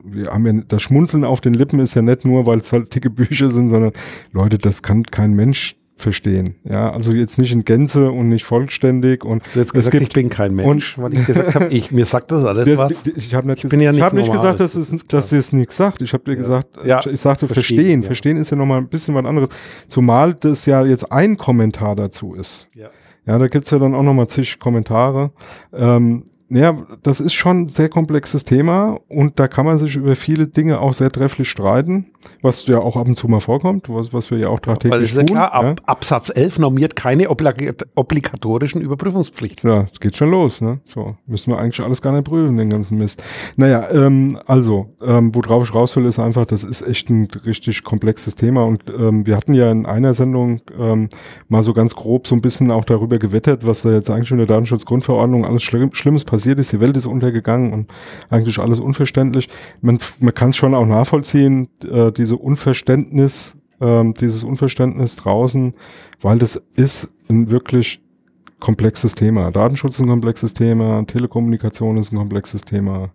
[0.03, 2.93] wir haben ja, das Schmunzeln auf den Lippen ist ja nicht nur, weil es halt
[2.93, 3.91] dicke Bücher sind, sondern
[4.31, 6.55] Leute, das kann kein Mensch verstehen.
[6.63, 9.95] Ja, also jetzt nicht in Gänze und nicht vollständig und Hast du jetzt es gesagt,
[9.95, 12.77] ich gibt bin kein Mensch, weil ich gesagt habe, ich, mir sagt das alles das,
[12.77, 13.07] was.
[13.07, 15.29] ich habe nicht, Ich bin ja ich nicht hab nicht gesagt, dass, das es, dass
[15.29, 16.01] sie es nichts sagt.
[16.01, 18.01] Ich habe dir gesagt, Ja, ich sagte verstehen, verstehen.
[18.01, 18.05] ja.
[18.07, 19.49] Verstehen ist ja nochmal ein bisschen was anderes.
[19.89, 22.69] Zumal das ja jetzt ein Kommentar dazu ist.
[22.73, 22.89] Ja.
[23.25, 25.31] Ja, da gibt's ja dann auch nochmal zig Kommentare.
[25.73, 30.15] Ähm, ja, das ist schon ein sehr komplexes Thema und da kann man sich über
[30.15, 32.07] viele Dinge auch sehr trefflich streiten,
[32.41, 35.03] was ja auch ab und zu mal vorkommt, was, was wir ja auch tagtäglich Weil
[35.03, 35.35] es ist ja tun.
[35.35, 35.75] klar, ab, ja.
[35.85, 39.69] Absatz 11 normiert keine oblig obligatorischen Überprüfungspflichten.
[39.69, 40.79] Ja, es geht schon los, ne?
[40.85, 43.23] So, müssen wir eigentlich alles gar nicht prüfen, den ganzen Mist.
[43.55, 47.83] Naja, ähm, also, ähm, worauf ich raus will, ist einfach, das ist echt ein richtig
[47.83, 51.09] komplexes Thema und ähm, wir hatten ja in einer Sendung ähm,
[51.47, 54.37] mal so ganz grob so ein bisschen auch darüber gewettert, was da jetzt eigentlich in
[54.37, 56.71] der Datenschutzgrundverordnung alles Schlimm, Schlimmes passiert ist.
[56.71, 57.91] Die Welt ist untergegangen und
[58.29, 59.49] eigentlich alles unverständlich.
[59.81, 65.73] Man, man kann es schon auch nachvollziehen, äh, diese Unverständnis, ähm, dieses Unverständnis draußen,
[66.21, 68.01] weil das ist ein wirklich
[68.59, 69.51] komplexes Thema.
[69.51, 73.11] Datenschutz ist ein komplexes Thema, Telekommunikation ist ein komplexes Thema.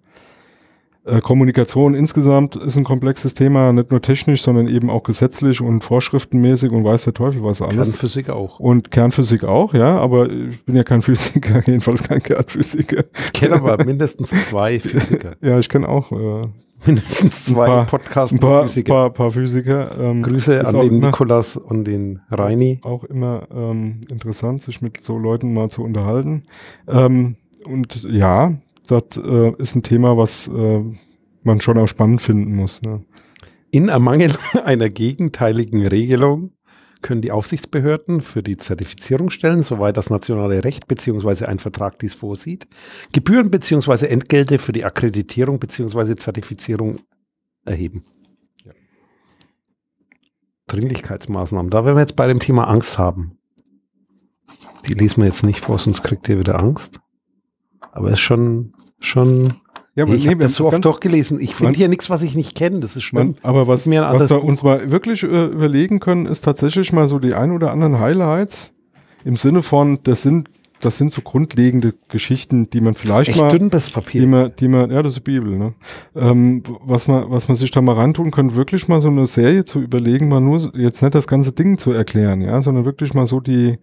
[1.06, 5.84] Äh, Kommunikation insgesamt ist ein komplexes Thema, nicht nur technisch, sondern eben auch gesetzlich und
[5.84, 7.90] vorschriftenmäßig und weiß der Teufel was alles.
[7.90, 8.58] Kernphysik auch.
[8.58, 13.04] Und Kernphysik auch, ja, aber ich bin ja kein Physiker, jedenfalls kein Kernphysiker.
[13.26, 15.34] Ich kenne aber mindestens zwei Physiker.
[15.42, 16.42] Ja, ich kenne auch äh,
[16.86, 18.92] Mindestens zwei paar- Podcasts ein paar, Physiker.
[18.92, 19.98] paar, paar Physiker.
[19.98, 22.80] Ähm, Grüße an den Nikolas und den Reini.
[22.82, 26.44] auch immer ähm, interessant, sich mit so Leuten mal zu unterhalten.
[26.88, 28.54] Ähm, und ja,
[28.86, 30.82] das äh, ist ein Thema, was äh,
[31.42, 32.82] man schon auch spannend finden muss.
[32.82, 33.02] Ne?
[33.70, 36.50] In Ermangel einer gegenteiligen Regelung
[37.04, 41.44] können die Aufsichtsbehörden für die Zertifizierungsstellen, soweit das nationale Recht bzw.
[41.44, 42.66] ein Vertrag dies vorsieht,
[43.12, 44.06] Gebühren bzw.
[44.06, 46.14] Entgelte für die Akkreditierung bzw.
[46.14, 46.96] Zertifizierung
[47.66, 48.04] erheben.
[48.64, 48.72] Ja.
[50.66, 51.70] Dringlichkeitsmaßnahmen.
[51.70, 53.36] Da werden wir jetzt bei dem Thema Angst haben.
[54.88, 57.00] Die lesen wir jetzt nicht vor, sonst kriegt ihr wieder Angst.
[57.92, 59.60] Aber es ist schon, schon
[59.96, 61.40] Ja, ich habe wenn- das so oft ganz- durchgelesen.
[61.40, 62.80] Ich finde hier nichts, was ich nicht kenne.
[62.80, 63.28] Das ist schlimm.
[63.28, 67.08] Man, aber was, Ist was wir uns mal wirklich äh, überlegen können, ist tatsächlich mal
[67.08, 68.72] so die ein oder anderen Highlights
[69.24, 70.48] im Sinne von, das sind,
[70.80, 74.26] das sind so grundlegende Geschichten, die man vielleicht Echt mal, dünn das die Papier.
[74.26, 75.72] man, die man, ja, das ist Bibel, ne?
[76.16, 79.64] Ähm, was man, was man sich da mal reintun könnte, wirklich mal so eine Serie
[79.64, 83.26] zu überlegen, mal nur jetzt nicht das ganze Ding zu erklären, ja, sondern wirklich mal
[83.26, 83.78] so die,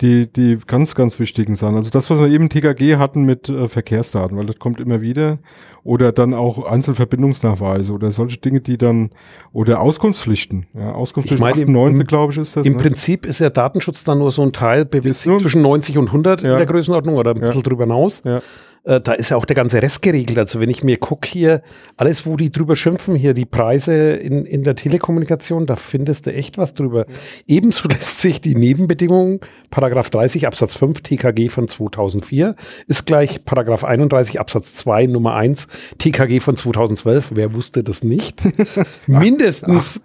[0.00, 1.76] die, die ganz, ganz wichtigen Sachen.
[1.76, 5.38] Also das, was wir eben TKG hatten mit äh, Verkehrsdaten, weil das kommt immer wieder.
[5.84, 9.10] Oder dann auch Einzelverbindungsnachweise oder solche Dinge, die dann,
[9.52, 10.66] oder Auskunftspflichten.
[10.74, 12.66] Ja, Auskunftspflichten Ich meine, im- 98, im- glaube ich, ist das.
[12.66, 12.78] Im ne?
[12.78, 16.42] Prinzip ist ja Datenschutz dann nur so ein Teil, bewegt sich zwischen 90 und 100
[16.42, 16.52] Ja.
[16.52, 17.46] in der Größenordnung oder ein Ja.
[17.46, 18.22] bisschen drüber hinaus.
[18.24, 18.40] Ja.
[18.84, 20.38] Äh, da ist ja auch der ganze Rest geregelt.
[20.38, 21.62] Also wenn ich mir gucke hier,
[21.96, 26.32] alles, wo die drüber schimpfen, hier die Preise in, in der Telekommunikation, da findest du
[26.32, 27.06] echt was drüber.
[27.46, 29.40] Ebenso lässt sich die Nebenbedingung,
[29.70, 32.56] Paragraph 30 Absatz 5 TKG von 2004,
[32.88, 35.68] ist gleich Paragraph 31 Absatz 2 Nummer 1
[35.98, 37.32] TKG von 2012.
[37.34, 38.42] Wer wusste das nicht?
[39.06, 40.02] Mindestens,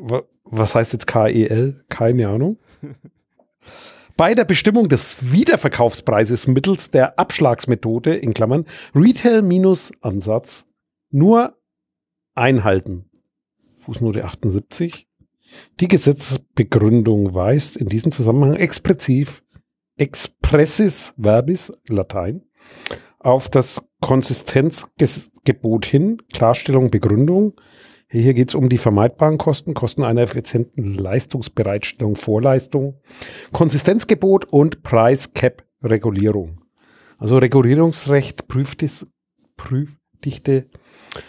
[0.00, 1.76] wa- was heißt jetzt KEL?
[1.88, 2.58] Keine Ahnung.
[4.16, 10.66] Bei der Bestimmung des Wiederverkaufspreises mittels der Abschlagsmethode in Klammern Retail-Ansatz
[11.10, 11.56] nur
[12.34, 13.10] einhalten.
[13.76, 15.08] Fußnote 78.
[15.80, 19.42] Die Gesetzesbegründung weist in diesem Zusammenhang expressiv
[19.96, 22.42] expressis verbis Latein
[23.18, 27.54] auf das Konsistenzgebot hin, Klarstellung, Begründung.
[28.14, 33.00] Hier geht es um die vermeidbaren Kosten, Kosten einer effizienten Leistungsbereitstellung, Vorleistung,
[33.52, 36.56] Konsistenzgebot und Preis-Cap-Regulierung.
[37.18, 39.06] Also Regulierungsrecht, Prüfdis,
[39.56, 40.68] Prüfdichte,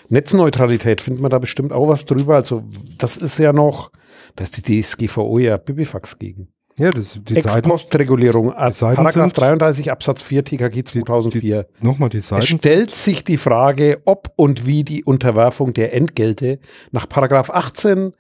[0.10, 2.36] Netzneutralität, findet man da bestimmt auch was drüber.
[2.36, 2.66] Also
[2.98, 3.90] das ist ja noch,
[4.36, 6.50] da ist die DSGVO ja Bibifax gegen.
[6.80, 11.68] Ja, das, die Seiten, Ex-Post-Regulierung, Seiten Paragraph sind- 33 Absatz 4 TKG 2004.
[11.82, 12.46] nochmal die Es Seiten.
[12.46, 16.60] stellt sich die Frage, ob und wie die Unterwerfung der Entgelte
[16.92, 18.14] nach Paragraph 18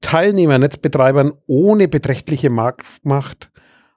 [0.00, 3.50] Teilnehmernetzbetreibern ohne beträchtliche Marktmacht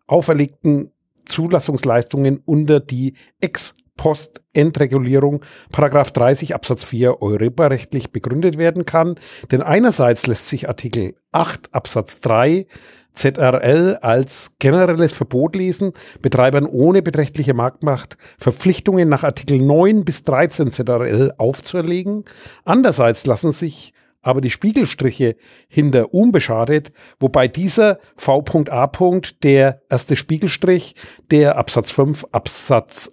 [0.07, 0.91] auferlegten
[1.25, 9.15] Zulassungsleistungen unter die Ex-Post-Endregulierung Paragraph 30 Absatz 4 europarechtlich begründet werden kann.
[9.51, 12.65] Denn einerseits lässt sich Artikel 8 Absatz 3
[13.13, 20.71] ZRL als generelles Verbot lesen, Betreibern ohne beträchtliche Marktmacht Verpflichtungen nach Artikel 9 bis 13
[20.71, 22.23] ZRL aufzuerlegen.
[22.63, 25.35] Andererseits lassen sich aber die Spiegelstriche
[25.67, 28.91] hinter unbeschadet, wobei dieser V.A.
[29.43, 30.95] der erste Spiegelstrich,
[31.31, 33.11] der Absatz 5, Absatz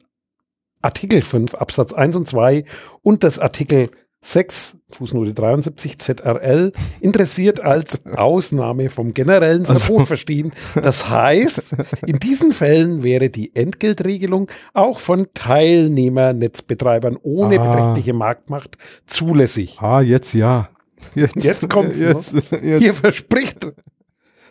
[0.81, 2.65] Artikel 5, Absatz 1 und 2
[3.03, 10.53] und das Artikel 6, Fußnote 73 ZRL, interessiert als Ausnahme vom generellen Verbot verstehen.
[10.75, 11.77] Das heißt,
[12.07, 17.71] in diesen Fällen wäre die Entgeltregelung auch von Teilnehmernetzbetreibern ohne Ah.
[17.71, 18.77] beträchtliche Marktmacht
[19.07, 19.79] zulässig.
[19.81, 20.69] Ah, jetzt ja.
[21.15, 22.79] Jetzt, Jetzt kommt's Jetzt, jetzt.
[22.81, 23.73] Hier verspricht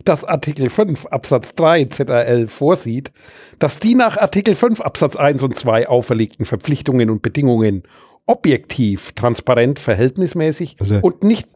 [0.05, 3.11] dass Artikel 5 Absatz 3 ZRL vorsieht,
[3.59, 7.83] dass die nach Artikel 5 Absatz 1 und 2 auferlegten Verpflichtungen und Bedingungen
[8.27, 11.47] objektiv, transparent, verhältnismäßig Also- und nicht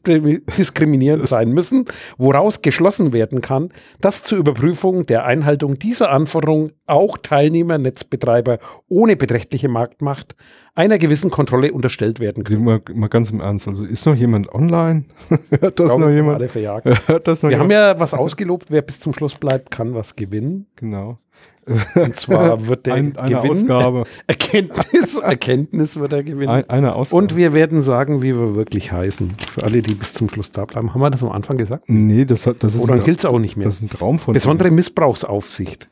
[0.57, 1.85] diskriminierend sein müssen,
[2.17, 9.15] woraus geschlossen werden kann, dass zur Überprüfung der Einhaltung dieser Anforderung auch Teilnehmer, Netzbetreiber ohne
[9.15, 10.35] beträchtliche Marktmacht
[10.73, 12.63] einer gewissen Kontrolle unterstellt werden können.
[12.63, 15.03] Mal, mal ganz im Ernst, also ist noch jemand online?
[15.59, 16.37] Hört das glaube, noch haben jemand?
[16.37, 16.85] alle verjagt.
[17.07, 17.95] Hört das noch Wir haben jemand?
[17.97, 20.67] ja was ausgelobt, wer bis zum Schluss bleibt, kann was gewinnen.
[20.77, 21.17] genau.
[21.65, 24.03] Und zwar wird der Ein, eine Gewinn Ausgabe.
[24.27, 26.49] Erkenntnis, Erkenntnis wird er gewinnen.
[26.49, 27.21] Ein, eine Ausgabe.
[27.21, 29.35] Und wir werden sagen, wie wir wirklich heißen.
[29.47, 30.93] Für alle, die bis zum Schluss da bleiben.
[30.93, 31.85] Haben wir das am Anfang gesagt?
[31.87, 33.65] nee, das, hat, das ist Oder gilt es auch nicht mehr?
[33.65, 35.89] das ist ein Traum von Besondere Missbrauchsaufsicht.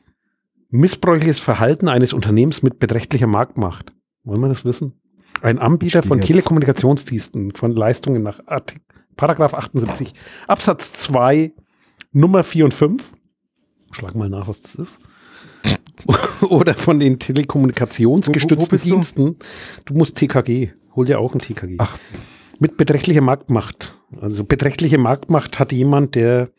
[0.70, 3.92] Missbräuchliches Verhalten eines Unternehmens mit beträchtlicher Marktmacht.
[4.24, 5.00] Wollen wir das wissen?
[5.42, 6.20] Ein Anbieter von.
[6.20, 8.80] Telekommunikationsdiensten von Leistungen nach Artik
[9.16, 10.14] Paragraph 78
[10.46, 11.52] Absatz 2
[12.12, 13.12] Nummer 4 und 5.
[13.92, 14.98] Schlag mal nach, was das ist.
[16.48, 18.90] Oder von den telekommunikationsgestützten Wo- wo bist du?
[18.90, 19.36] Diensten.
[19.84, 20.70] Du musst TKG.
[20.96, 21.76] Hol dir auch ein TKG.
[21.78, 21.96] Ach.
[22.58, 23.96] Mit beträchtlicher Marktmacht.
[24.20, 26.50] Also beträchtliche Marktmacht hat jemand, der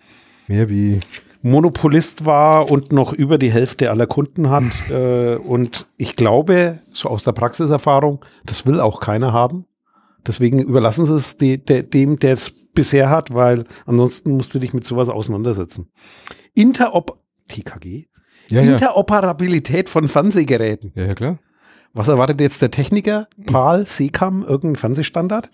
[0.48, 1.00] Mehr wie
[1.44, 4.90] Monopolist war und noch über die Hälfte aller Kunden hat.
[4.90, 9.66] äh, und ich glaube, so aus der Praxiserfahrung, das will auch keiner haben.
[10.26, 14.60] Deswegen überlassen sie es de, de, dem, der es bisher hat, weil ansonsten musst du
[14.60, 15.90] dich mit sowas auseinandersetzen.
[16.54, 18.06] Interop TKG?
[18.52, 18.62] Ja.
[18.62, 20.92] Interoperabilität von Fernsehgeräten.
[20.96, 21.40] Ja, ja, klar.
[21.94, 23.28] Was erwartet jetzt der Techniker?
[23.46, 25.50] PAL, SECAM, irgendein Fernsehstandard?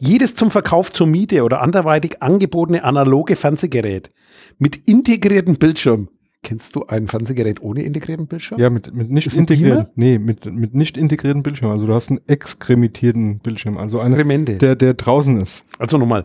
[0.00, 4.10] Jedes zum Verkauf zur Miete oder anderweitig angebotene analoge Fernsehgerät
[4.58, 6.08] mit integriertem Bildschirm.
[6.42, 8.60] Kennst du ein Fernsehgerät ohne integrierten Bildschirm?
[8.60, 11.70] Ja, mit, mit nicht integrierten, nee, mit, mit nicht integrierten Bildschirm.
[11.70, 13.78] Also du hast einen exkremitierten Bildschirm.
[13.78, 14.56] Also Remente.
[14.56, 15.64] der, der draußen ist.
[15.78, 16.24] Also nochmal.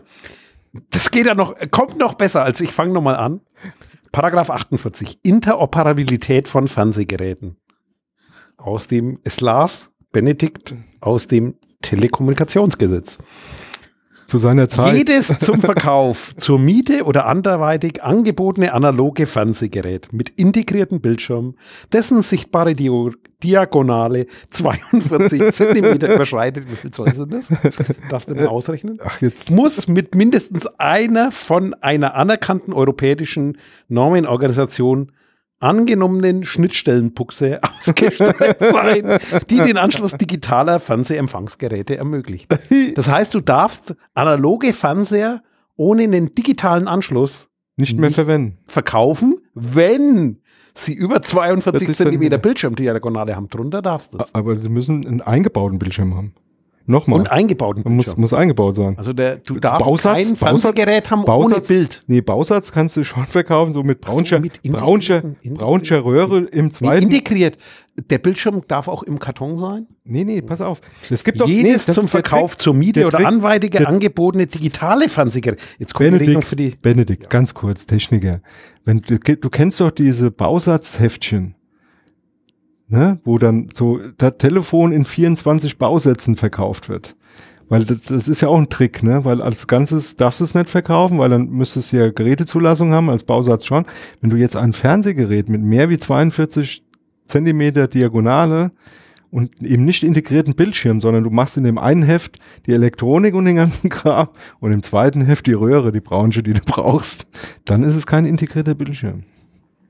[0.90, 2.44] Das geht ja noch, kommt noch besser.
[2.44, 3.40] Also ich fange nochmal an.
[4.12, 5.20] Paragraph 48.
[5.22, 7.56] Interoperabilität von Fernsehgeräten.
[8.58, 13.18] Aus dem, es las Benedikt aus dem Telekommunikationsgesetz.
[14.32, 14.94] Zu seiner Zeit.
[14.94, 21.54] Jedes zum Verkauf, zur Miete oder anderweitig angebotene analoge Fernsehgerät mit integriertem Bildschirm,
[21.92, 23.10] dessen sichtbare Dio
[23.42, 26.64] Diagonale 42 Zentimeter überschreitet.
[26.70, 27.52] Wie viel Zoll sind das?
[28.08, 28.98] Darfst du mal ausrechnen?
[29.04, 29.50] Ach, jetzt.
[29.50, 35.12] Muss mit mindestens einer von einer anerkannten europäischen Normenorganisation
[35.62, 42.50] angenommenen Schnittstellenbuchse ausgestattet sein, die den Anschluss digitaler Fernsehempfangsgeräte ermöglicht.
[42.94, 45.42] Das heißt, du darfst analoge Fernseher
[45.76, 48.58] ohne einen digitalen Anschluss Nicht mehr verwenden.
[48.66, 50.40] verkaufen, wenn
[50.74, 52.38] sie über 42 40 Zentimeter Zentimeter.
[52.38, 53.48] Bildschirmdiagonale haben.
[53.48, 54.34] Drunter darfst du es.
[54.34, 56.34] Aber sie müssen einen eingebauten Bildschirm haben.
[56.86, 57.20] Nochmal.
[57.20, 58.20] Und eingebauten muss, Bildschirm.
[58.20, 58.98] muss eingebaut sein.
[58.98, 62.00] Also der, du Bausatz- darfst kein Bausatz- Fernsehgerät haben ohne Bausatz- Bild.
[62.06, 65.22] Nee, Bausatz kannst du schon verkaufen, so mit braunscher, mit integrierten- braunscher,
[65.54, 67.02] braunscher Röhre im Nee, zweiten.
[67.04, 67.56] integriert.
[68.10, 69.86] Der Bildschirm darf auch im Karton sein.
[70.04, 70.80] Nee, nee, pass auf.
[71.10, 72.60] Es gibt doch Jedes nee, zum Verkauf Trick.
[72.62, 75.62] zur Miete der oder Trick- anweitige der- angebotene digitale Fernsehgeräte.
[75.78, 76.70] Jetzt kommt die Regelung Benedikt, für die.
[76.80, 78.40] Benedikt, ganz kurz, Techniker.
[78.84, 81.54] Wenn du, du kennst doch diese Bausatzheftchen,
[82.92, 87.16] ne, wo dann so das Telefon in 24 Bausätzen verkauft wird.
[87.68, 89.24] Weil das, das ist ja auch ein Trick, ne?
[89.24, 93.08] Weil als Ganzes darfst du es nicht verkaufen, weil dann müsstest du ja Gerätezulassung haben,
[93.08, 93.86] als Bausatz schon.
[94.20, 96.84] Wenn du jetzt ein Fernsehgerät mit mehr wie 42
[97.24, 98.72] Zentimeter Diagonale
[99.30, 103.46] und eben nicht integrierten Bildschirm, sondern du machst in dem einen Heft die Elektronik und
[103.46, 104.28] den ganzen Kram
[104.60, 107.26] und im zweiten Heft die Röhre, die Branche, die du brauchst,
[107.64, 109.22] dann ist es kein integrierter Bildschirm.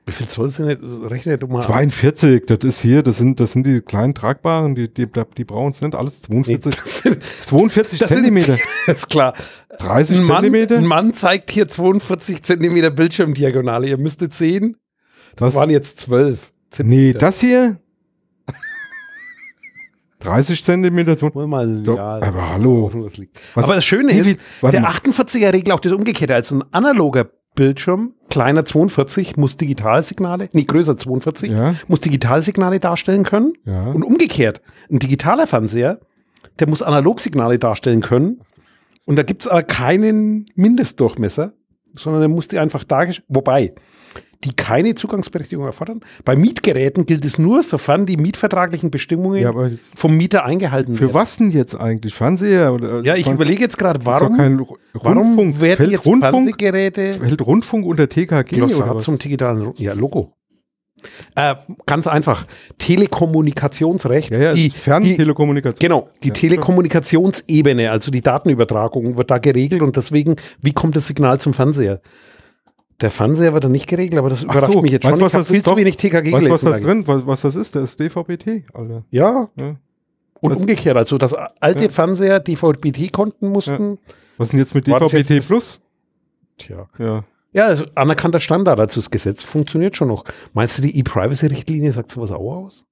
[0.05, 1.11] Wie viel Zoll sind das?
[1.13, 1.59] Rechne du mal.
[1.61, 1.67] ab.
[1.67, 5.71] 42, das ist hier, das sind, das sind die kleinen tragbaren, die, die, die brauchen
[5.71, 6.23] es nicht alles.
[6.29, 8.57] Nee, 42, das sind, 42 das Zentimeter.
[8.57, 9.35] Sind, ist klar.
[9.79, 10.77] 30 ein Mann, Zentimeter?
[10.79, 13.87] Ein Mann zeigt hier 42 Zentimeter Bildschirmdiagonale.
[13.89, 14.77] Ihr müsstet sehen,
[15.37, 15.55] das Was?
[15.55, 17.19] waren jetzt 12 Nee, Zentimeter.
[17.21, 17.79] das hier?
[20.21, 21.17] 30 Zentimeter.
[21.49, 22.89] mal, Doch, ja, aber hallo.
[22.93, 23.21] das.
[23.55, 24.91] Was- aber das Schöne ist, der mal.
[24.91, 26.35] 48er regelt auch das Umgekehrte.
[26.35, 31.75] Also ein analoger Bildschirm, kleiner 42, muss Digitalsignale, nee, größer 42, Ja.
[31.89, 33.53] muss Digitalsignale darstellen können.
[33.65, 33.85] Ja.
[33.93, 36.01] Und umgekehrt, ein digitaler Fernseher,
[36.59, 38.41] der muss Analogsignale darstellen können.
[39.05, 41.53] Und da gibt es aber keinen Mindestdurchmesser,
[41.95, 43.75] sondern der muss die einfach dargestellt, wobei,
[44.45, 46.01] die keine Zugangsberechtigung erfordern.
[46.25, 49.53] Bei Mietgeräten gilt es nur, sofern die mietvertraglichen Bestimmungen Ja,
[49.95, 51.15] vom Mieter eingehalten für werden.
[51.15, 52.15] was denn jetzt eigentlich?
[52.15, 52.73] Fernseher?
[52.73, 57.87] Oder, Ja, ich überlege jetzt gerade, warum, warum werden fällt jetzt Rundfunk, Fernsehgeräte fällt Rundfunk
[57.87, 60.35] unter TKG Glossar zum digitalen ja, Logo.
[61.35, 62.47] Äh, ganz einfach.
[62.79, 64.31] Telekommunikationsrecht.
[64.31, 65.79] ja, ja, die, Ferntelekommunikation.
[65.81, 71.07] genau, die Ja, Telekommunikationsebene, also die Datenübertragung, wird da geregelt und deswegen, wie kommt das
[71.07, 72.01] Signal zum Fernseher?
[73.01, 75.21] Der Fernseher wird da nicht geregelt, aber das überrascht so, mich jetzt weißt schon.
[75.21, 75.65] Ich was habe das viel ist?
[75.65, 75.77] zu Doch.
[75.77, 76.67] wenig TKG Weißt du, was gelesen.
[76.71, 76.85] das ich.
[76.85, 77.07] drin?
[77.07, 77.75] Was, was das ist?
[77.75, 79.05] Das ist DVB-T, Alter.
[79.11, 79.77] Ja, Ja.
[80.41, 80.97] und Das- umgekehrt.
[80.99, 81.89] Also, dass alte Ja.
[81.91, 83.99] Fernseher DVB-T-Konten mussten.
[84.39, 85.81] Was denn jetzt mit DVB-T Plus?
[86.59, 86.89] Tja.
[86.99, 87.25] Ja.
[87.55, 88.81] Ja, also anerkannter Standard.
[88.81, 90.25] Also das Gesetz funktioniert schon noch.
[90.55, 92.85] Meinst du, die E-Privacy-Richtlinie sagt sowas auch aus?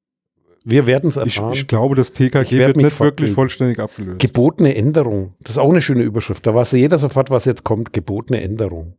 [0.65, 1.55] Wir werden es Ich, erfahren.
[1.55, 4.19] ich glaube, das Ich TKG wird nicht wirklich vollständig abgelöst.
[4.19, 5.33] Gebotene Änderung.
[5.41, 6.47] Das ist auch eine schöne Überschrift.
[6.47, 7.95] Da weiß jeder sofort, was jetzt kommt.
[7.95, 8.95] Gebotene Änderung.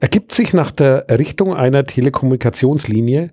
[0.00, 3.32] Ergibt sich nach der Errichtung einer Telekommunikationslinie.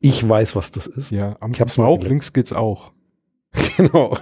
[0.00, 1.10] Ich weiß, was das ist.
[1.10, 2.92] ja, am Ich hab's mal Bauch links geht's auch.
[3.76, 4.16] Genau.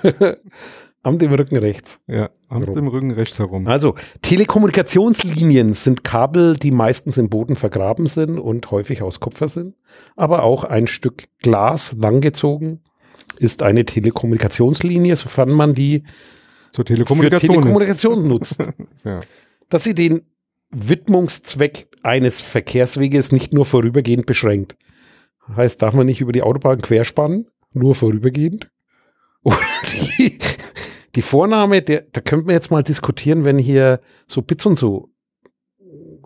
[1.07, 2.01] Am dem Rücken rechts.
[2.09, 3.69] Ja, am dem Rücken rechts herum.
[3.69, 9.77] Also, Telekommunikationslinien sind Kabel, die meistens im Boden vergraben sind und häufig aus Kupfer sind.
[10.17, 12.81] Aber auch ein Stück Glas langgezogen
[13.39, 16.03] ist eine Telekommunikationslinie, sofern man die
[16.73, 17.51] Zur für Telekommunikation.
[17.55, 18.59] Telekommunikation nutzt.
[19.05, 19.21] Ja.
[19.69, 20.23] Dass sie den
[20.71, 24.77] Widmungszweck eines Verkehrsweges nicht nur vorübergehend beschränkt.
[25.55, 28.71] Heißt, darf man nicht über die Autobahn querspannen, nur vorübergehend?
[29.43, 29.59] Oder
[30.19, 30.39] die,
[31.15, 35.11] die Vorname, der, da könnten wir jetzt mal diskutieren, wenn hier so Bits und so,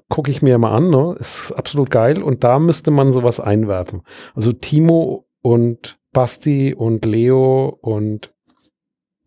[0.08, 1.16] gucke ich mir mal an, ne?
[1.18, 4.02] ist absolut geil und da müsste man sowas einwerfen.
[4.34, 8.34] Also Timo und Basti und Leo und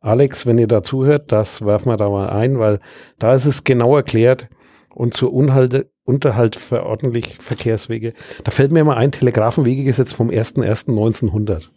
[0.01, 2.79] Alex, wenn ihr da zuhört, das werfen wir da mal ein, weil
[3.19, 4.49] da ist es genau erklärt
[4.93, 8.13] und zur Unhalte, Unterhalt für ordentlich Verkehrswege.
[8.43, 11.69] Da fällt mir mal ein Telegrafenwegegesetz vom 01.01.1900.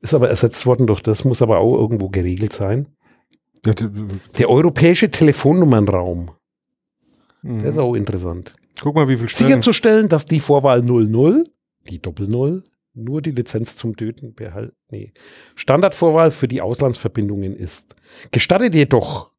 [0.00, 2.88] Ist aber ersetzt worden durch das, muss aber auch irgendwo geregelt sein.
[3.64, 3.72] Ja,
[4.38, 6.32] Der europäische Telefonnummernraum,
[7.44, 7.80] der ist mhm.
[7.80, 8.56] auch interessant.
[8.80, 9.48] Guck mal, wie viel Stellen.
[9.48, 11.44] Sicherzustellen, dass die Vorwahl 00,
[11.88, 14.76] die Doppel-Null, nur die Lizenz zum Töten behalten.
[14.90, 15.12] Nee.
[15.54, 17.96] Standardvorwahl für die Auslandsverbindungen ist.
[18.30, 19.30] Gestattet jedoch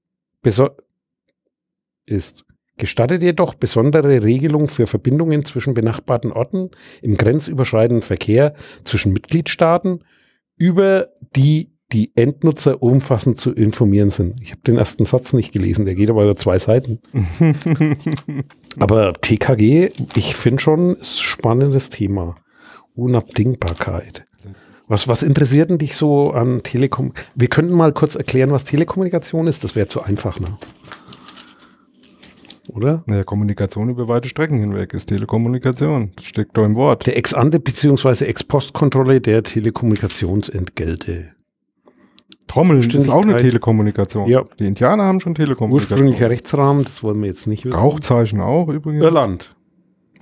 [2.06, 2.46] ist.
[2.78, 10.04] Gestattet jedoch besondere Regelung für Verbindungen zwischen benachbarten Orten im grenzüberschreitenden Verkehr zwischen Mitgliedstaaten,
[10.58, 14.42] über die die Endnutzer umfassend zu informieren sind.
[14.42, 17.00] Ich habe den ersten Satz nicht gelesen, der geht aber über zwei Seiten.
[18.80, 22.36] Aber TKG, ich finde schon, ist ein spannendes Thema.
[22.96, 24.26] Unabdingbarkeit.
[24.88, 27.14] Was, was interessiert denn dich so an Telekom?
[27.36, 29.64] Wir könnten mal kurz erklären, was Telekommunikation ist.
[29.64, 30.58] Das wäre zu einfach, ne?
[32.76, 33.04] Oder?
[33.06, 36.12] Naja, Kommunikation über weite Strecken hinweg ist Telekommunikation.
[36.16, 37.06] Das steckt doch im Wort.
[37.06, 38.26] Der Ex-Ante- bzw.
[38.26, 41.32] Ex-Post-Kontrolle der Telekommunikationsentgelte.
[42.48, 43.38] Trommeln ist auch eine.
[43.38, 44.28] Telekommunikation.
[44.30, 44.44] Ja.
[44.60, 45.98] Die Indianer haben schon Telekommunikation.
[46.00, 47.76] Ursprünglicher Rechtsrahmen, das wollen wir jetzt nicht wissen.
[47.78, 49.04] Rauchzeichen auch übrigens.
[49.04, 49.56] Irland.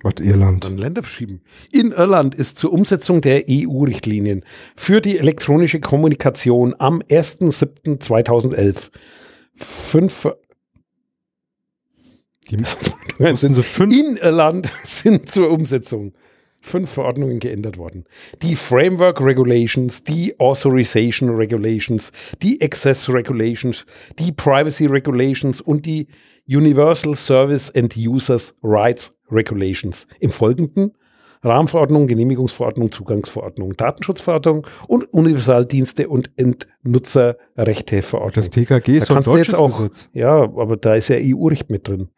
[0.03, 0.65] Was, Irland.
[0.65, 1.41] Dann Länder beschieben.
[1.71, 4.43] In Irland ist zur Umsetzung der EU-Richtlinien
[4.75, 8.89] für die elektronische Kommunikation am 1.7.2011
[9.53, 10.27] fünf
[12.51, 13.93] Die, sind so fünf?
[13.93, 16.13] in Irland sind zur Umsetzung
[16.61, 18.05] fünf Verordnungen geändert worden.
[18.43, 22.11] Die Framework Regulations, die Authorization Regulations,
[22.41, 23.85] die Access Regulations,
[24.19, 26.07] die Privacy Regulations und die
[26.47, 30.07] Universal Service and Users Rights Regulations.
[30.19, 30.91] Im Folgenden
[31.43, 38.43] Rahmenverordnung, Genehmigungsverordnung, Zugangsverordnung, Datenschutzverordnung und Universaldienste und Endnutzerrechteverordnung.
[38.43, 40.09] Das TKG ist Da doch kannst du jetzt deutsches auch, Gesetz.
[40.13, 42.09] ja, aber da ist ja EU-Recht mit drin.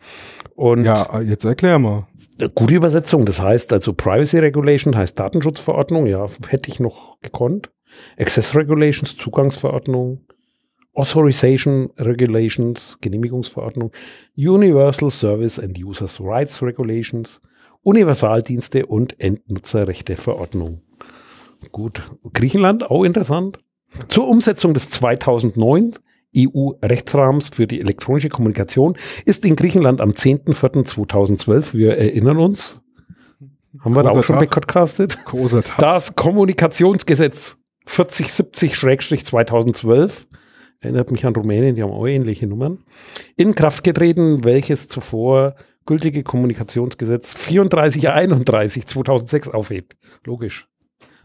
[0.55, 2.07] Und Ja, jetzt erklär mal.
[2.55, 3.25] gute Übersetzung.
[3.25, 6.05] Das heißt also Privacy Regulation heißt Datenschutzverordnung.
[6.07, 7.71] Ja, hätte ich noch gekonnt.
[8.17, 10.21] Access Regulations, Zugangsverordnung.
[10.95, 13.91] Authorization Regulations, Genehmigungsverordnung.
[14.37, 17.41] Universal Service and Users Rights Regulations.
[17.83, 20.81] Universaldienste und Endnutzerrechteverordnung.
[21.71, 22.01] Gut.
[22.33, 23.59] Griechenland, auch interessant.
[24.07, 25.93] Zur Umsetzung des 2009
[26.35, 32.81] EU-Rechtsrahmens für die elektronische Kommunikation ist in Griechenland am 10.04.2012, wir erinnern uns,
[33.79, 34.49] haben wir da Großer auch schon Tag.
[34.49, 35.77] podcastet, Großer Tag.
[35.77, 40.25] das Kommunikationsgesetz 4070-2012,
[40.79, 42.79] erinnert mich an Rumänien, die haben auch ähnliche Nummern,
[43.35, 45.53] in Kraft getreten, welches zuvor
[45.85, 49.95] gültige Kommunikationsgesetz 3431 aufhebt.
[50.25, 50.67] Logisch.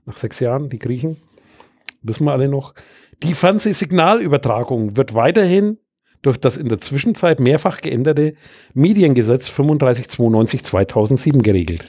[0.05, 1.17] Nach sechs Jahren, die Griechen,
[2.03, 2.75] wissen wir alle noch.
[3.23, 5.79] Die Fernsehsignalübertragung wird weiterhin
[6.23, 8.35] durch das in der Zwischenzeit mehrfach geänderte
[8.75, 11.89] Mediengesetz 3592 2007 geregelt.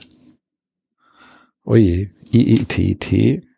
[1.63, 3.48] Oje, IETT.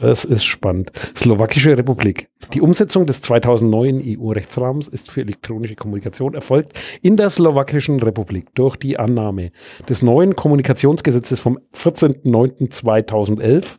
[0.00, 0.90] Das ist spannend.
[1.16, 2.30] Slowakische Republik.
[2.54, 8.76] Die Umsetzung des 2009 EU-Rechtsrahmens ist für elektronische Kommunikation erfolgt in der Slowakischen Republik durch
[8.76, 9.52] die Annahme
[9.88, 13.78] des neuen Kommunikationsgesetzes vom 14.09.2011,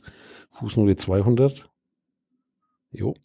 [0.52, 1.66] Fußnote 200.
[2.92, 3.16] Jo.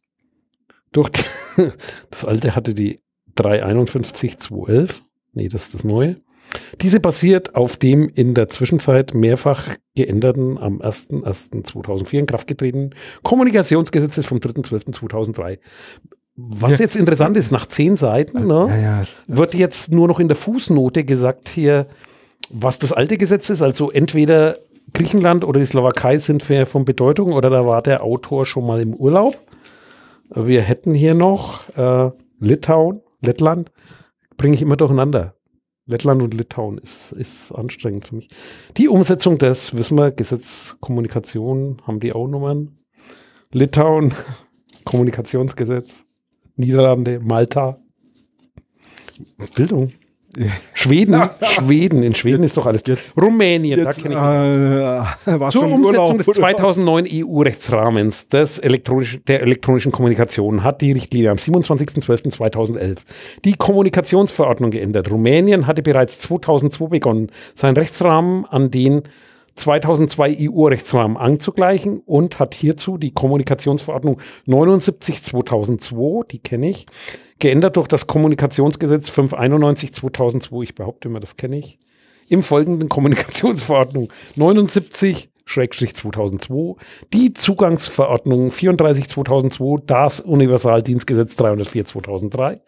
[0.92, 1.24] Durch die,
[2.10, 3.00] das alte hatte die
[3.36, 5.02] 351.211.
[5.34, 6.22] Nee, das ist das neue.
[6.80, 14.26] Diese basiert auf dem in der Zwischenzeit mehrfach geänderten, am 01.01.2004 in Kraft getretenen Kommunikationsgesetzes
[14.26, 15.58] vom 3.12.2003.
[16.36, 16.84] Was ja.
[16.84, 19.06] jetzt interessant ist, nach zehn Seiten ne, ja, ja.
[19.26, 21.86] wird jetzt nur noch in der Fußnote gesagt hier,
[22.48, 23.60] was das alte Gesetz ist.
[23.60, 24.56] Also entweder
[24.94, 28.94] Griechenland oder die Slowakei sind von Bedeutung oder da war der Autor schon mal im
[28.94, 29.36] Urlaub.
[30.32, 33.72] Wir hätten hier noch äh, Litauen, Lettland,
[34.36, 35.34] bringe ich immer durcheinander.
[35.88, 38.28] Lettland und Litauen ist, ist anstrengend für mich.
[38.76, 42.78] Die Umsetzung des, wissen wir, Gesetz Kommunikation, haben die auch Nummern?
[43.52, 44.12] Litauen,
[44.84, 46.04] Kommunikationsgesetz,
[46.56, 47.78] Niederlande, Malta.
[49.54, 49.92] Bildung.
[50.74, 52.82] Schweden, Schweden, in Schweden ist doch alles.
[52.86, 55.32] Jetzt, Rumänien, jetzt, da kenne ich.
[55.32, 61.38] Äh, Zur Umsetzung Urlaub, des 2009 EU-Rechtsrahmens des der elektronischen Kommunikation hat die Richtlinie am
[61.38, 62.98] 27.12.2011
[63.44, 65.10] die Kommunikationsverordnung geändert.
[65.10, 69.02] Rumänien hatte bereits 2002 begonnen, seinen Rechtsrahmen an den
[69.58, 76.86] 2002 EU-Rechtsrahmen anzugleichen und hat hierzu die Kommunikationsverordnung 79 2002, die kenne ich,
[77.38, 81.78] geändert durch das Kommunikationsgesetz 591 2002, ich behaupte immer, das kenne ich,
[82.28, 86.74] im folgenden Kommunikationsverordnung 79 2002,
[87.12, 92.60] die Zugangsverordnung 34 2002, das Universaldienstgesetz 304 2003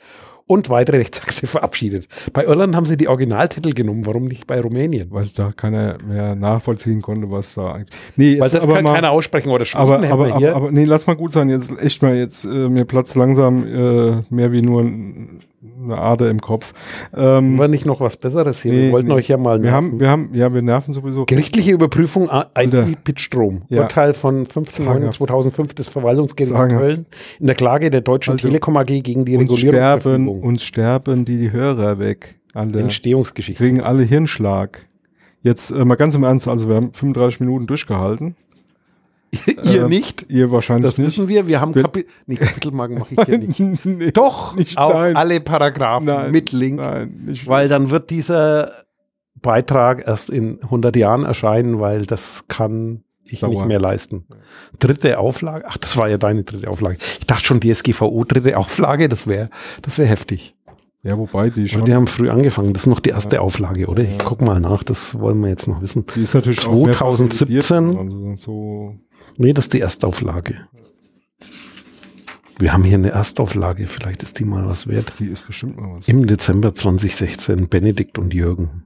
[0.51, 2.09] und weitere Rechtsakte verabschiedet.
[2.33, 5.09] Bei Irland haben sie die Originaltitel genommen, warum nicht bei Rumänien?
[5.13, 7.97] Weil da keiner mehr nachvollziehen konnte, was da eigentlich.
[8.17, 11.07] Nee, Weil das kann mal, keiner aussprechen oder Schweden aber, aber, aber, aber, nee, lass
[11.07, 14.83] mal gut sein, jetzt echt mal jetzt äh, mir Platz langsam äh, mehr wie nur
[14.83, 16.73] ein eine Ader im Kopf.
[17.15, 18.73] Ähm, War nicht noch was Besseres hier?
[18.73, 19.15] Nee, wir wollten nee.
[19.15, 19.69] euch ja mal nerven.
[19.69, 21.27] Wir haben, wir haben, ja, wir nerven sowieso.
[21.27, 23.63] Gerichtliche Überprüfung IP-Bitstrom.
[23.69, 23.83] Ja.
[23.83, 27.07] Urteil von 15.09.2005 des Verwaltungsgerichts Köln
[27.39, 30.27] in der Klage der Deutschen also, Telekom AG gegen die Regulierungsverfügung.
[30.27, 32.41] Sterben, uns sterben die Hörer weg.
[32.55, 33.63] Alle Entstehungsgeschichte.
[33.63, 34.87] Kriegen alle Hirnschlag.
[35.43, 38.35] Jetzt äh, mal ganz im Ernst, also wir haben 35 Minuten durchgehalten.
[39.63, 40.27] ihr äh, nicht?
[40.29, 41.09] Ihr wahrscheinlich das nicht.
[41.09, 41.47] Das wissen wir.
[41.47, 43.85] Wir haben Kapi nee, Kapitelmarken mache ich hier nicht.
[43.85, 45.17] nee, Doch, nicht, auf nein.
[45.17, 46.81] alle Paragraphen nein, mit Link.
[46.81, 48.73] Nein, weil dann wird dieser
[49.41, 53.51] Beitrag erst in 100 Jahren erscheinen, weil das kann ich Dauer.
[53.51, 54.27] nicht mehr leisten.
[54.79, 55.65] Dritte Auflage.
[55.69, 56.99] Ach, das war ja deine dritte Auflage.
[57.21, 59.09] Ich dachte schon DSGVO dritte Auflage.
[59.09, 59.51] Das wäre,
[59.83, 60.57] das wäre heftig.
[61.03, 61.87] Ja, wobei die schon.
[61.87, 62.75] Die haben früh angefangen.
[62.75, 63.43] Das ist noch die erste ja.
[63.43, 64.03] Auflage, oder?
[64.03, 64.83] Ich guck mal nach.
[64.83, 66.05] Das wollen wir jetzt noch wissen.
[66.15, 67.97] Die ist natürlich 2017.
[67.97, 68.95] Also so
[69.37, 70.69] Nee, das ist die Erstauflage.
[72.59, 75.15] Wir haben hier eine Erstauflage, vielleicht ist die mal was wert.
[75.19, 76.09] Die ist bestimmt mal was.
[76.09, 78.85] Im Dezember 2016, Benedikt und Jürgen.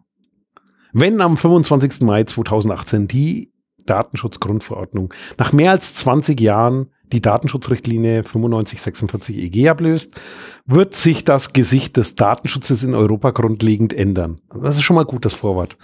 [0.92, 2.02] Wenn am 25.
[2.02, 3.52] Mai 2018 die
[3.84, 10.20] Datenschutzgrundverordnung nach mehr als 20 Jahren die Datenschutzrichtlinie 9546 EG ablöst,
[10.66, 14.40] wird sich das Gesicht des Datenschutzes in Europa grundlegend ändern.
[14.62, 15.76] Das ist schon mal gut, das Vorwort.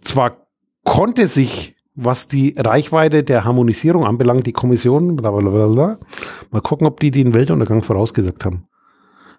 [0.00, 0.46] Zwar
[0.84, 5.98] konnte sich was die Reichweite der Harmonisierung anbelangt, die Kommission, blablabla.
[6.50, 8.66] Mal gucken, ob die den Weltuntergang vorausgesagt haben.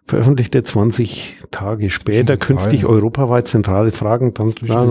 [0.04, 4.34] Veröffentlichte 20 Tage später künftig europaweit zentrale Fragen.
[4.34, 4.90] Dann Zeilen,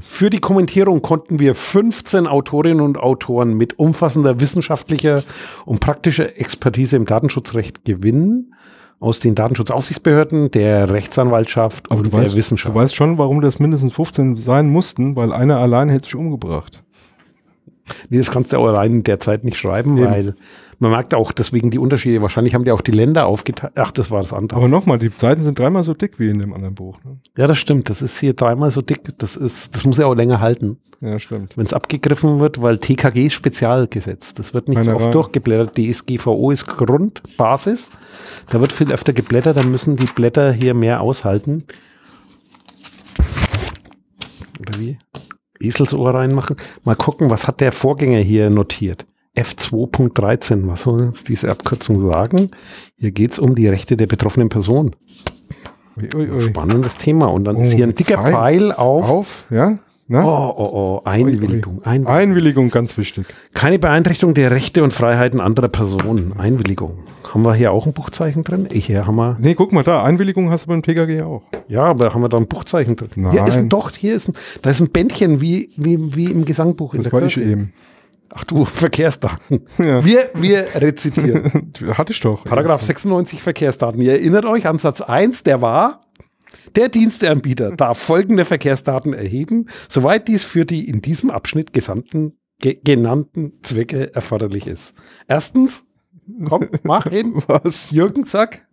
[0.00, 5.22] Für die Kommentierung konnten wir 15 Autorinnen und Autoren mit umfassender wissenschaftlicher
[5.66, 8.54] und praktischer Expertise im Datenschutzrecht gewinnen
[9.02, 12.74] aus den Datenschutzaufsichtsbehörden, der Rechtsanwaltschaft Aber und der weißt, Wissenschaft.
[12.74, 16.84] Du weißt schon, warum das mindestens 15 sein mussten, weil einer allein hätte sich umgebracht.
[18.10, 20.06] Nee, das kannst du auch allein in der Zeit nicht schreiben, Eben.
[20.06, 20.34] weil
[20.82, 22.22] man merkt auch deswegen die Unterschiede.
[22.22, 23.72] Wahrscheinlich haben die auch die Länder aufgeteilt.
[23.76, 24.58] Ach, das war das andere.
[24.58, 26.98] Aber nochmal, die Seiten sind dreimal so dick wie in dem anderen Buch.
[27.04, 27.18] Ne?
[27.38, 27.88] Ja, das stimmt.
[27.88, 29.16] Das ist hier dreimal so dick.
[29.18, 30.78] Das ist, das muss ja auch länger halten.
[31.00, 31.56] Ja, stimmt.
[31.56, 34.34] Wenn es abgegriffen wird, weil TKG ist Spezialgesetz.
[34.34, 35.12] Das wird nicht Keine so oft rein.
[35.12, 35.78] durchgeblättert.
[35.78, 37.90] DSGVO ist Grundbasis.
[38.48, 39.58] Da wird viel öfter geblättert.
[39.58, 41.62] Dann müssen die Blätter hier mehr aushalten.
[44.58, 44.98] Oder wie?
[45.60, 46.56] Eselsohr reinmachen.
[46.82, 49.06] Mal gucken, was hat der Vorgänger hier notiert?
[49.36, 50.68] F2.13.
[50.68, 52.50] Was soll uns diese Abkürzung sagen?
[52.96, 54.94] Hier geht es um die Rechte der betroffenen Person.
[55.96, 56.40] Ui, ui.
[56.40, 57.26] Spannendes Thema.
[57.26, 59.76] Und dann oh, ist hier ein dicker Pfeil, Pfeil auf, auf ja?
[60.08, 60.24] Na?
[60.24, 61.80] Oh, oh, oh, Einwilligung.
[61.84, 62.06] Einwilligung.
[62.06, 63.24] Einwilligung, ganz wichtig.
[63.54, 66.34] Keine Beeinträchtigung der Rechte und Freiheiten anderer Personen.
[66.36, 66.98] Einwilligung.
[67.32, 68.68] Haben wir hier auch ein Buchzeichen drin?
[68.70, 69.38] Hier haben wir.
[69.40, 71.42] Nee, guck mal da, Einwilligung hast du beim PKG auch.
[71.68, 73.08] Ja, aber haben wir da ein Buchzeichen drin?
[73.16, 73.32] Nein.
[73.32, 76.44] Hier ist ein, doch, hier ist ein, da ist ein Bändchen wie, wie, wie im
[76.44, 76.94] Gesangbuch.
[76.94, 77.50] Das war ich Kirche.
[77.50, 77.72] eben.
[78.34, 79.66] Ach du, Verkehrsdaten.
[79.78, 80.04] Ja.
[80.04, 81.72] Wir, wir rezitieren.
[81.98, 82.44] Hatte ich doch.
[82.44, 84.00] Paragraph 96 Verkehrsdaten.
[84.00, 86.00] Ihr erinnert euch an Satz 1, der war,
[86.76, 92.78] der Diensteanbieter darf folgende Verkehrsdaten erheben, soweit dies für die in diesem Abschnitt gesandten, ge
[92.82, 94.94] genannten Zwecke erforderlich ist.
[95.28, 95.84] Erstens,
[96.48, 97.90] komm, mach hin, Was?
[97.90, 98.66] Jürgen, sag,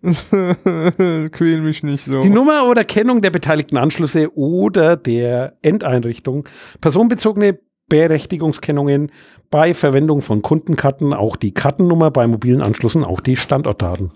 [0.00, 2.22] Quäl mich nicht so.
[2.22, 6.48] die Nummer oder Kennung der beteiligten Anschlüsse oder der Endeinrichtung,
[6.80, 9.10] personenbezogene Berechtigungskennungen
[9.50, 14.10] bei Verwendung von Kundenkarten, auch die Kartennummer bei mobilen Anschlüssen, auch die Standortdaten.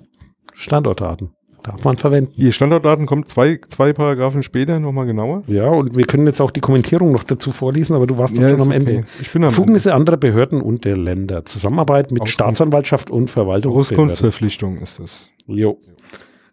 [0.53, 1.31] Standortdaten
[1.63, 2.33] darf man verwenden.
[2.37, 5.43] Die Standortdaten kommt zwei, zwei Paragraphen später nochmal genauer.
[5.47, 8.49] Ja, und wir können jetzt auch die Kommentierung noch dazu vorlesen, aber du warst Ja,
[8.51, 8.77] schon am okay.
[8.77, 9.05] Ende.
[9.21, 11.45] Ich bin am Befugnisse anderer Behörden und der Länder.
[11.45, 12.35] Zusammenarbeit mit Auskunft.
[12.35, 14.11] Staatsanwaltschaft und Verwaltungsbehörden.
[14.11, 15.31] Auskunftsverpflichtung ist das.
[15.47, 15.79] Jo.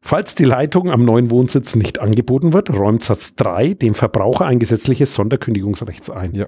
[0.02, 4.60] Falls die Leitung am neuen Wohnsitz nicht angeboten wird, räumt Satz 3 dem Verbraucher ein
[4.60, 6.34] gesetzliches Sonderkündigungsrecht ein.
[6.34, 6.48] Ja.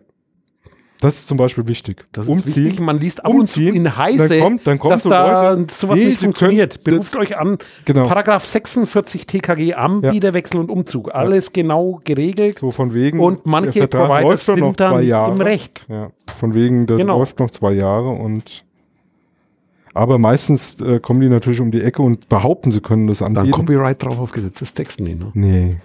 [1.01, 2.05] Das ist zum Beispiel wichtig.
[2.13, 2.79] Das ist wichtig.
[2.79, 3.75] Man liest ab und zu Umziehen.
[3.75, 6.83] in Heise, Dann kommt- dann kommt dass so da Leute- sowas Nee, nicht funktioniert.
[6.83, 7.57] Beruft euch an.
[7.85, 8.07] Genau.
[8.07, 11.13] Paragraph 46 TKG Anbieterwechsel und Umzug.
[11.13, 12.59] Alles genau geregelt.
[12.59, 13.19] So von wegen.
[13.19, 15.85] Und manche der Vertrag Providers läuft doch noch sind dann im Recht.
[15.89, 17.17] Ja, von wegen, das Genau.
[17.17, 18.63] läuft noch zwei Jahre und
[19.93, 23.35] aber meistens äh, kommen die natürlich um die Ecke und behaupten, sie können das Dann
[23.35, 23.51] anbieten.
[23.57, 24.61] Copyright drauf aufgesetzt.
[24.61, 25.31] Das Texten nicht, ne?
[25.33, 25.77] nee.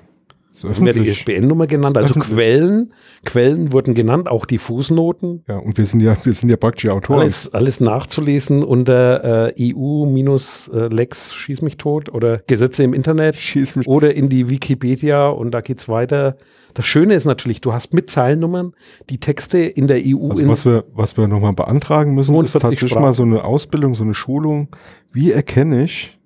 [0.65, 1.07] Ist Und ja die.
[1.09, 2.19] ISBN-Nummer genannt, also.
[2.21, 2.93] Quellen.
[3.25, 5.45] Quellen wurden genannt, auch die Fußnoten.
[5.49, 7.21] Ja, und wir sind ja, wir sind ja praktisch Autoren.
[7.21, 13.87] Alles, alles nachzulesen unter äh, EU-Lex Schieß mich tot oder Gesetze im Internet Schieß mich.
[13.87, 16.37] oder in die Wikipedia und da geht's weiter.
[16.75, 18.73] Das Schöne ist natürlich, du hast mit Zeilennummern
[19.09, 22.53] die Texte in der EU Also in was wir, was wir nochmal beantragen müssen, ist
[22.53, 23.03] 42 tatsächlich Sprachen.
[23.05, 24.69] mal so eine Ausbildung, so eine Schulung.
[25.11, 26.19] Wie erkenne ich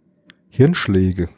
[0.48, 1.28] Hirnschläge?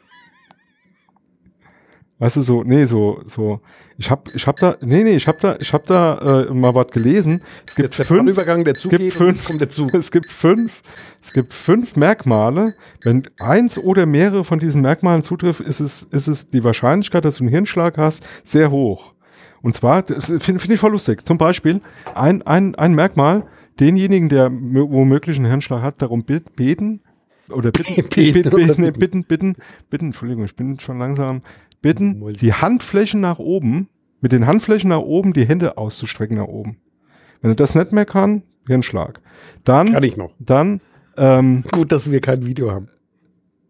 [2.23, 3.59] Weißt du, so, nee, so, so,
[3.97, 6.73] ich hab, ich hab da, nee, nee, ich hab da, ich hab da äh, mal
[6.73, 7.41] was gelesen.
[7.67, 9.93] Es gibt Jetzt fünf, Übergang, der gibt zugeht, und fünf- kommt der Zug.
[9.93, 10.83] es gibt fünf,
[11.21, 12.75] es gibt fünf Merkmale.
[13.03, 17.39] Wenn eins oder mehrere von diesen Merkmalen zutrifft, ist es, ist es die Wahrscheinlichkeit, dass
[17.39, 19.13] du einen Hirnschlag hast, sehr hoch.
[19.61, 21.27] Und zwar, das finde find ich voll lustig.
[21.27, 21.81] Zum Beispiel,
[22.15, 23.43] ein, ein, ein Merkmal,
[23.81, 27.01] denjenigen, der mö- womöglich einen Hirnschlag hat, darum bet- beten,
[27.51, 29.55] oder bitten, Beten bitten, bitten,
[29.89, 31.41] bitten, Entschuldigung, ich bin schon langsam,
[31.83, 33.89] bitten, die Handflächen nach oben,
[34.21, 36.77] mit den Handflächen nach oben, die Hände auszustrecken nach oben.
[37.41, 39.21] Wenn er das nicht mehr kann, Hirnschlag.
[39.63, 40.33] Dann, Kann ich noch.
[40.39, 40.81] dann
[41.17, 42.89] ähm, Gut, dass wir kein Video haben.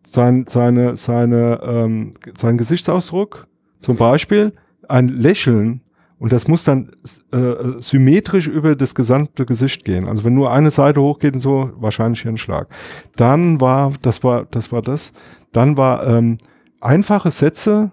[0.05, 3.47] sein, seine, seine, ähm, sein Gesichtsausdruck,
[3.79, 4.53] zum Beispiel
[4.87, 5.81] ein Lächeln,
[6.19, 6.91] und das muss dann
[7.33, 10.07] äh, symmetrisch über das gesamte Gesicht gehen.
[10.07, 12.69] Also wenn nur eine Seite hochgeht und so, wahrscheinlich Hirnschlag.
[13.17, 15.11] Dann war, das war, das war das.
[15.51, 16.37] Dann war ähm,
[16.79, 17.91] einfache Sätze,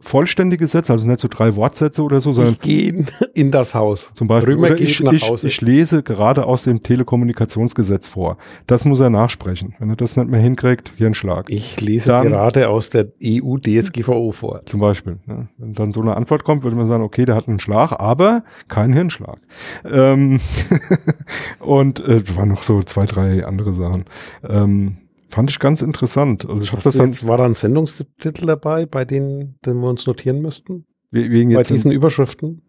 [0.00, 4.12] vollständige Sätze, also nicht so drei Wortsätze oder so, sondern Ich gehe in, das Haus.
[4.14, 8.38] zum Beispiel, Römer oder ich, ich, ich lese gerade aus dem Telekommunikationsgesetz vor.
[8.66, 9.74] Das muss er nachsprechen.
[9.78, 11.50] Wenn er das nicht mehr hinkriegt, Hirnschlag.
[11.50, 14.62] Ich lese Dann- gerade aus der EU-DSGVO vor.
[14.66, 15.18] Zum Beispiel.
[15.26, 15.48] Ne?
[15.58, 18.44] Wenn dann so eine Antwort kommt, würde man sagen, okay, der hat einen Schlag, aber
[18.68, 19.38] keinen Hirnschlag.
[19.84, 20.40] Ähm
[21.58, 24.04] und äh, waren noch so zwei, drei andere Sachen.
[24.48, 24.98] Ähm,
[25.28, 26.48] fand ich ganz interessant.
[26.48, 29.88] Also ich habe das dann jetzt, war da ein Sendungstitel dabei, bei denen, den wir
[29.88, 30.84] uns notieren müssten?
[31.10, 32.62] we- wegen Bei jetzt diesen Überschriften?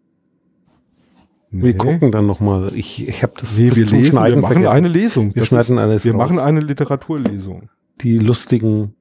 [1.50, 2.70] nee, Wir gucken dann nochmal.
[2.74, 4.76] Ich, ich habe das Nee, wir lesen, wir Schneiden machen vergessen.
[4.76, 5.34] eine Lesung.
[5.34, 6.18] Wir Das schneiden alles Wir raus.
[6.18, 7.68] machen eine Literaturlesung.
[8.00, 8.94] Die lustigen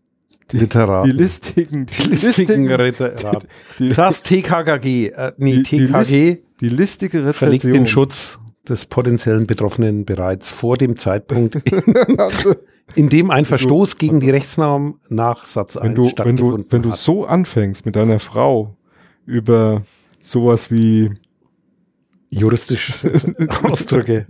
[0.52, 1.12] Die- Literaten.
[1.12, 3.48] Die listigen, Die listigen Literaten.
[3.78, 7.74] die, Das TKKG, äh, nee, Die- die TKG die listige verlegt Rezension.
[7.74, 8.40] den Schutz
[8.70, 11.56] des potenziellen Betroffenen bereits vor dem Zeitpunkt,
[12.96, 16.72] in dem ein Verstoß gegen die Rechtsnorm nach Satz 1 wenn du, wenn du, stattgefunden
[16.72, 18.76] wenn du so anfängst mit deiner Frau
[19.26, 19.84] über
[20.20, 21.12] sowas wie,
[22.30, 22.94] Juristisch
[23.64, 24.28] Ausdrücke.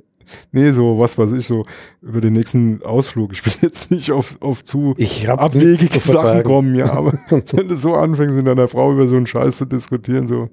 [0.51, 1.65] nee, so, was weiß ich, so,
[2.01, 3.33] über den nächsten Ausflug.
[3.33, 7.67] Ich will jetzt nicht auf, auf zu Ich habe abwegige Sachen kommen, ja, aber wenn
[7.67, 10.49] du so anfängst, mit deiner Frau über so einen Scheiß zu diskutieren, so,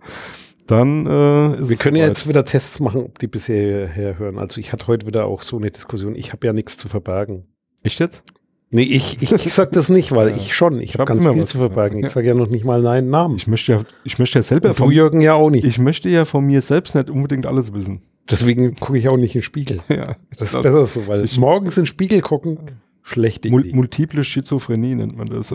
[0.66, 4.38] dann äh, ist Wir es können ja jetzt wieder Tests machen, ob die bisher hören.
[4.38, 6.14] Also ich hatte heute wieder auch so eine Diskussion.
[6.14, 7.44] Ich habe ja nichts zu verbergen.
[7.82, 8.22] Echt jetzt?
[8.70, 10.36] Nee, ich, ich, ich sag das nicht, weil Ja.
[10.36, 10.80] ich schon.
[10.80, 11.68] Ich, Ich habe hab ganz viel was zu verbergen.
[11.92, 12.06] verbergen.
[12.06, 13.36] Ich sage ja noch nicht mal neinen Namen.
[13.36, 15.64] Ich möchte ja, ich möchte ja selber von, Jürgen, ja auch nicht.
[15.64, 18.02] ich möchte ja von mir selbst nicht unbedingt alles wissen.
[18.28, 19.80] Deswegen gucke ich auch nicht in den Spiegel.
[19.88, 22.58] Ja, Das ist besser so, weil Ich- morgens in den Spiegel gucken,
[23.04, 25.54] schlechte Mul multiple Schizophrenie nennt man das.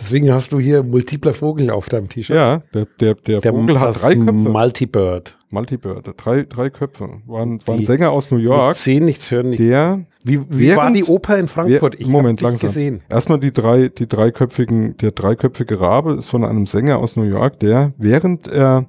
[0.00, 2.36] Deswegen hast du hier multipler Vogel auf deinem T-Shirt.
[2.36, 4.32] Ja, der, der, der, Der Vogel hat drei Köpfe.
[4.32, 5.38] Multibird.
[5.50, 7.08] Multibird, drei, drei Köpfe.
[7.26, 9.62] War ein, war ein Sänger aus New York, sehen, nichts hören, nichts.
[9.64, 11.96] der Wie, wie war während- die Oper in Frankfurt?
[11.98, 12.68] Wer- Moment, langsam.
[12.68, 13.02] gesehen.
[13.10, 17.60] Erstmal die drei, die dreiköpfigen, der dreiköpfige Rabe ist von einem Sänger aus New York,
[17.60, 18.86] der während er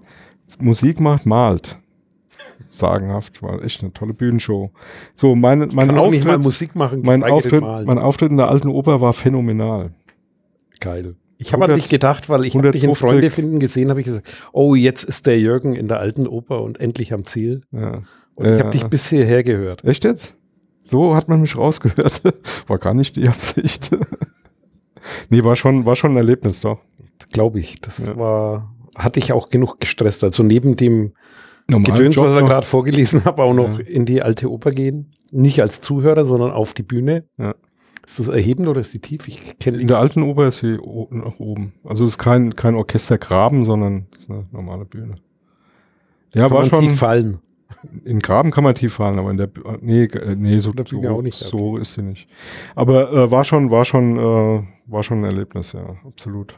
[0.59, 1.77] Musik macht, malt.
[2.69, 4.71] Sagenhaft, war echt eine tolle Bühnenshow.
[5.15, 7.01] So, mein nicht mal Auftritt, Musik machen.
[7.03, 9.91] mein Auftritt, mein Auftritt in der alten Oper war phänomenal.
[10.83, 11.15] Geil.
[11.37, 13.09] Ich habe an 100 dich gedacht, weil ich habe dich in 150.
[13.09, 16.61] Freunde finden gesehen, habe ich gesagt, oh, jetzt ist der Jürgen in der alten Oper
[16.61, 17.61] und endlich am Ziel.
[17.71, 18.01] Ja.
[18.35, 18.59] Und ich Ja.
[18.59, 19.83] habe dich bis hierher gehört.
[19.83, 20.35] Echt jetzt?
[20.83, 22.21] So hat man mich rausgehört.
[22.67, 23.91] War gar nicht die Absicht.
[25.29, 26.79] nee, war schon, war schon ein Erlebnis, doch.
[27.31, 27.79] Glaube ich.
[27.81, 28.17] Das Ja.
[28.17, 30.23] war, hatte ich auch genug gestresst.
[30.23, 31.13] Also neben dem
[31.69, 35.11] Normalen Gedöns, Job was ich gerade vorgelesen habe, auch noch in die alte Oper gehen.
[35.31, 37.25] Nicht als Zuhörer, sondern auf die Bühne.
[37.37, 37.55] Ja.
[38.05, 39.27] Ist das erhebend oder ist die tief?
[39.27, 40.77] Ich kenne In der alten Oper ist sie
[41.09, 41.73] nach oben.
[41.83, 45.15] Also es ist kein, kein Orchestergraben, sondern es ist eine normale Bühne.
[46.33, 46.81] Ja, Kann war man schon.
[46.81, 47.39] tief fallen.
[48.05, 49.49] In Graben kann man tief fallen, aber in der
[49.81, 52.29] nee, äh, nee, so, so, nicht, so ist sie nicht.
[52.75, 56.57] Aber äh, war schon, war schon, äh, war schon ein Erlebnis, ja, absolut.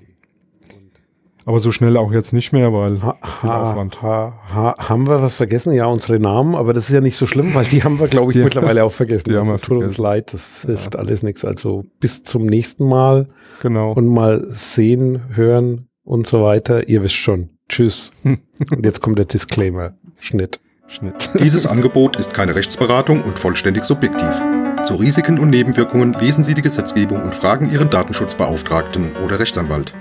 [1.48, 4.02] Aber so schnell auch jetzt nicht mehr, weil Ha, ha, Aufwand.
[4.02, 5.74] ha, ha, haben wir was vergessen?
[5.74, 8.32] Ja, unsere Namen, aber das ist ja nicht so schlimm, weil die haben wir, glaube
[8.32, 9.30] ich, mittlerweile auch vergessen.
[9.30, 10.02] die haben also, tut uns vergessen.
[10.04, 10.70] leid, das Ja.
[10.70, 11.46] hilft alles nichts.
[11.46, 13.28] Also bis zum nächsten Mal
[13.62, 13.92] Genau.
[13.94, 16.88] und mal sehen, hören und so weiter.
[16.90, 17.50] Ihr wisst schon.
[17.70, 18.12] Tschüss.
[18.24, 19.94] und jetzt kommt der Disclaimer.
[20.18, 20.60] Schnitt.
[20.88, 21.30] Schnitt.
[21.40, 24.34] Dieses Angebot ist keine Rechtsberatung und vollständig subjektiv.
[24.86, 29.94] Zu Risiken und Nebenwirkungen lesen Sie die Gesetzgebung und fragen Ihren Datenschutzbeauftragten oder Rechtsanwalt.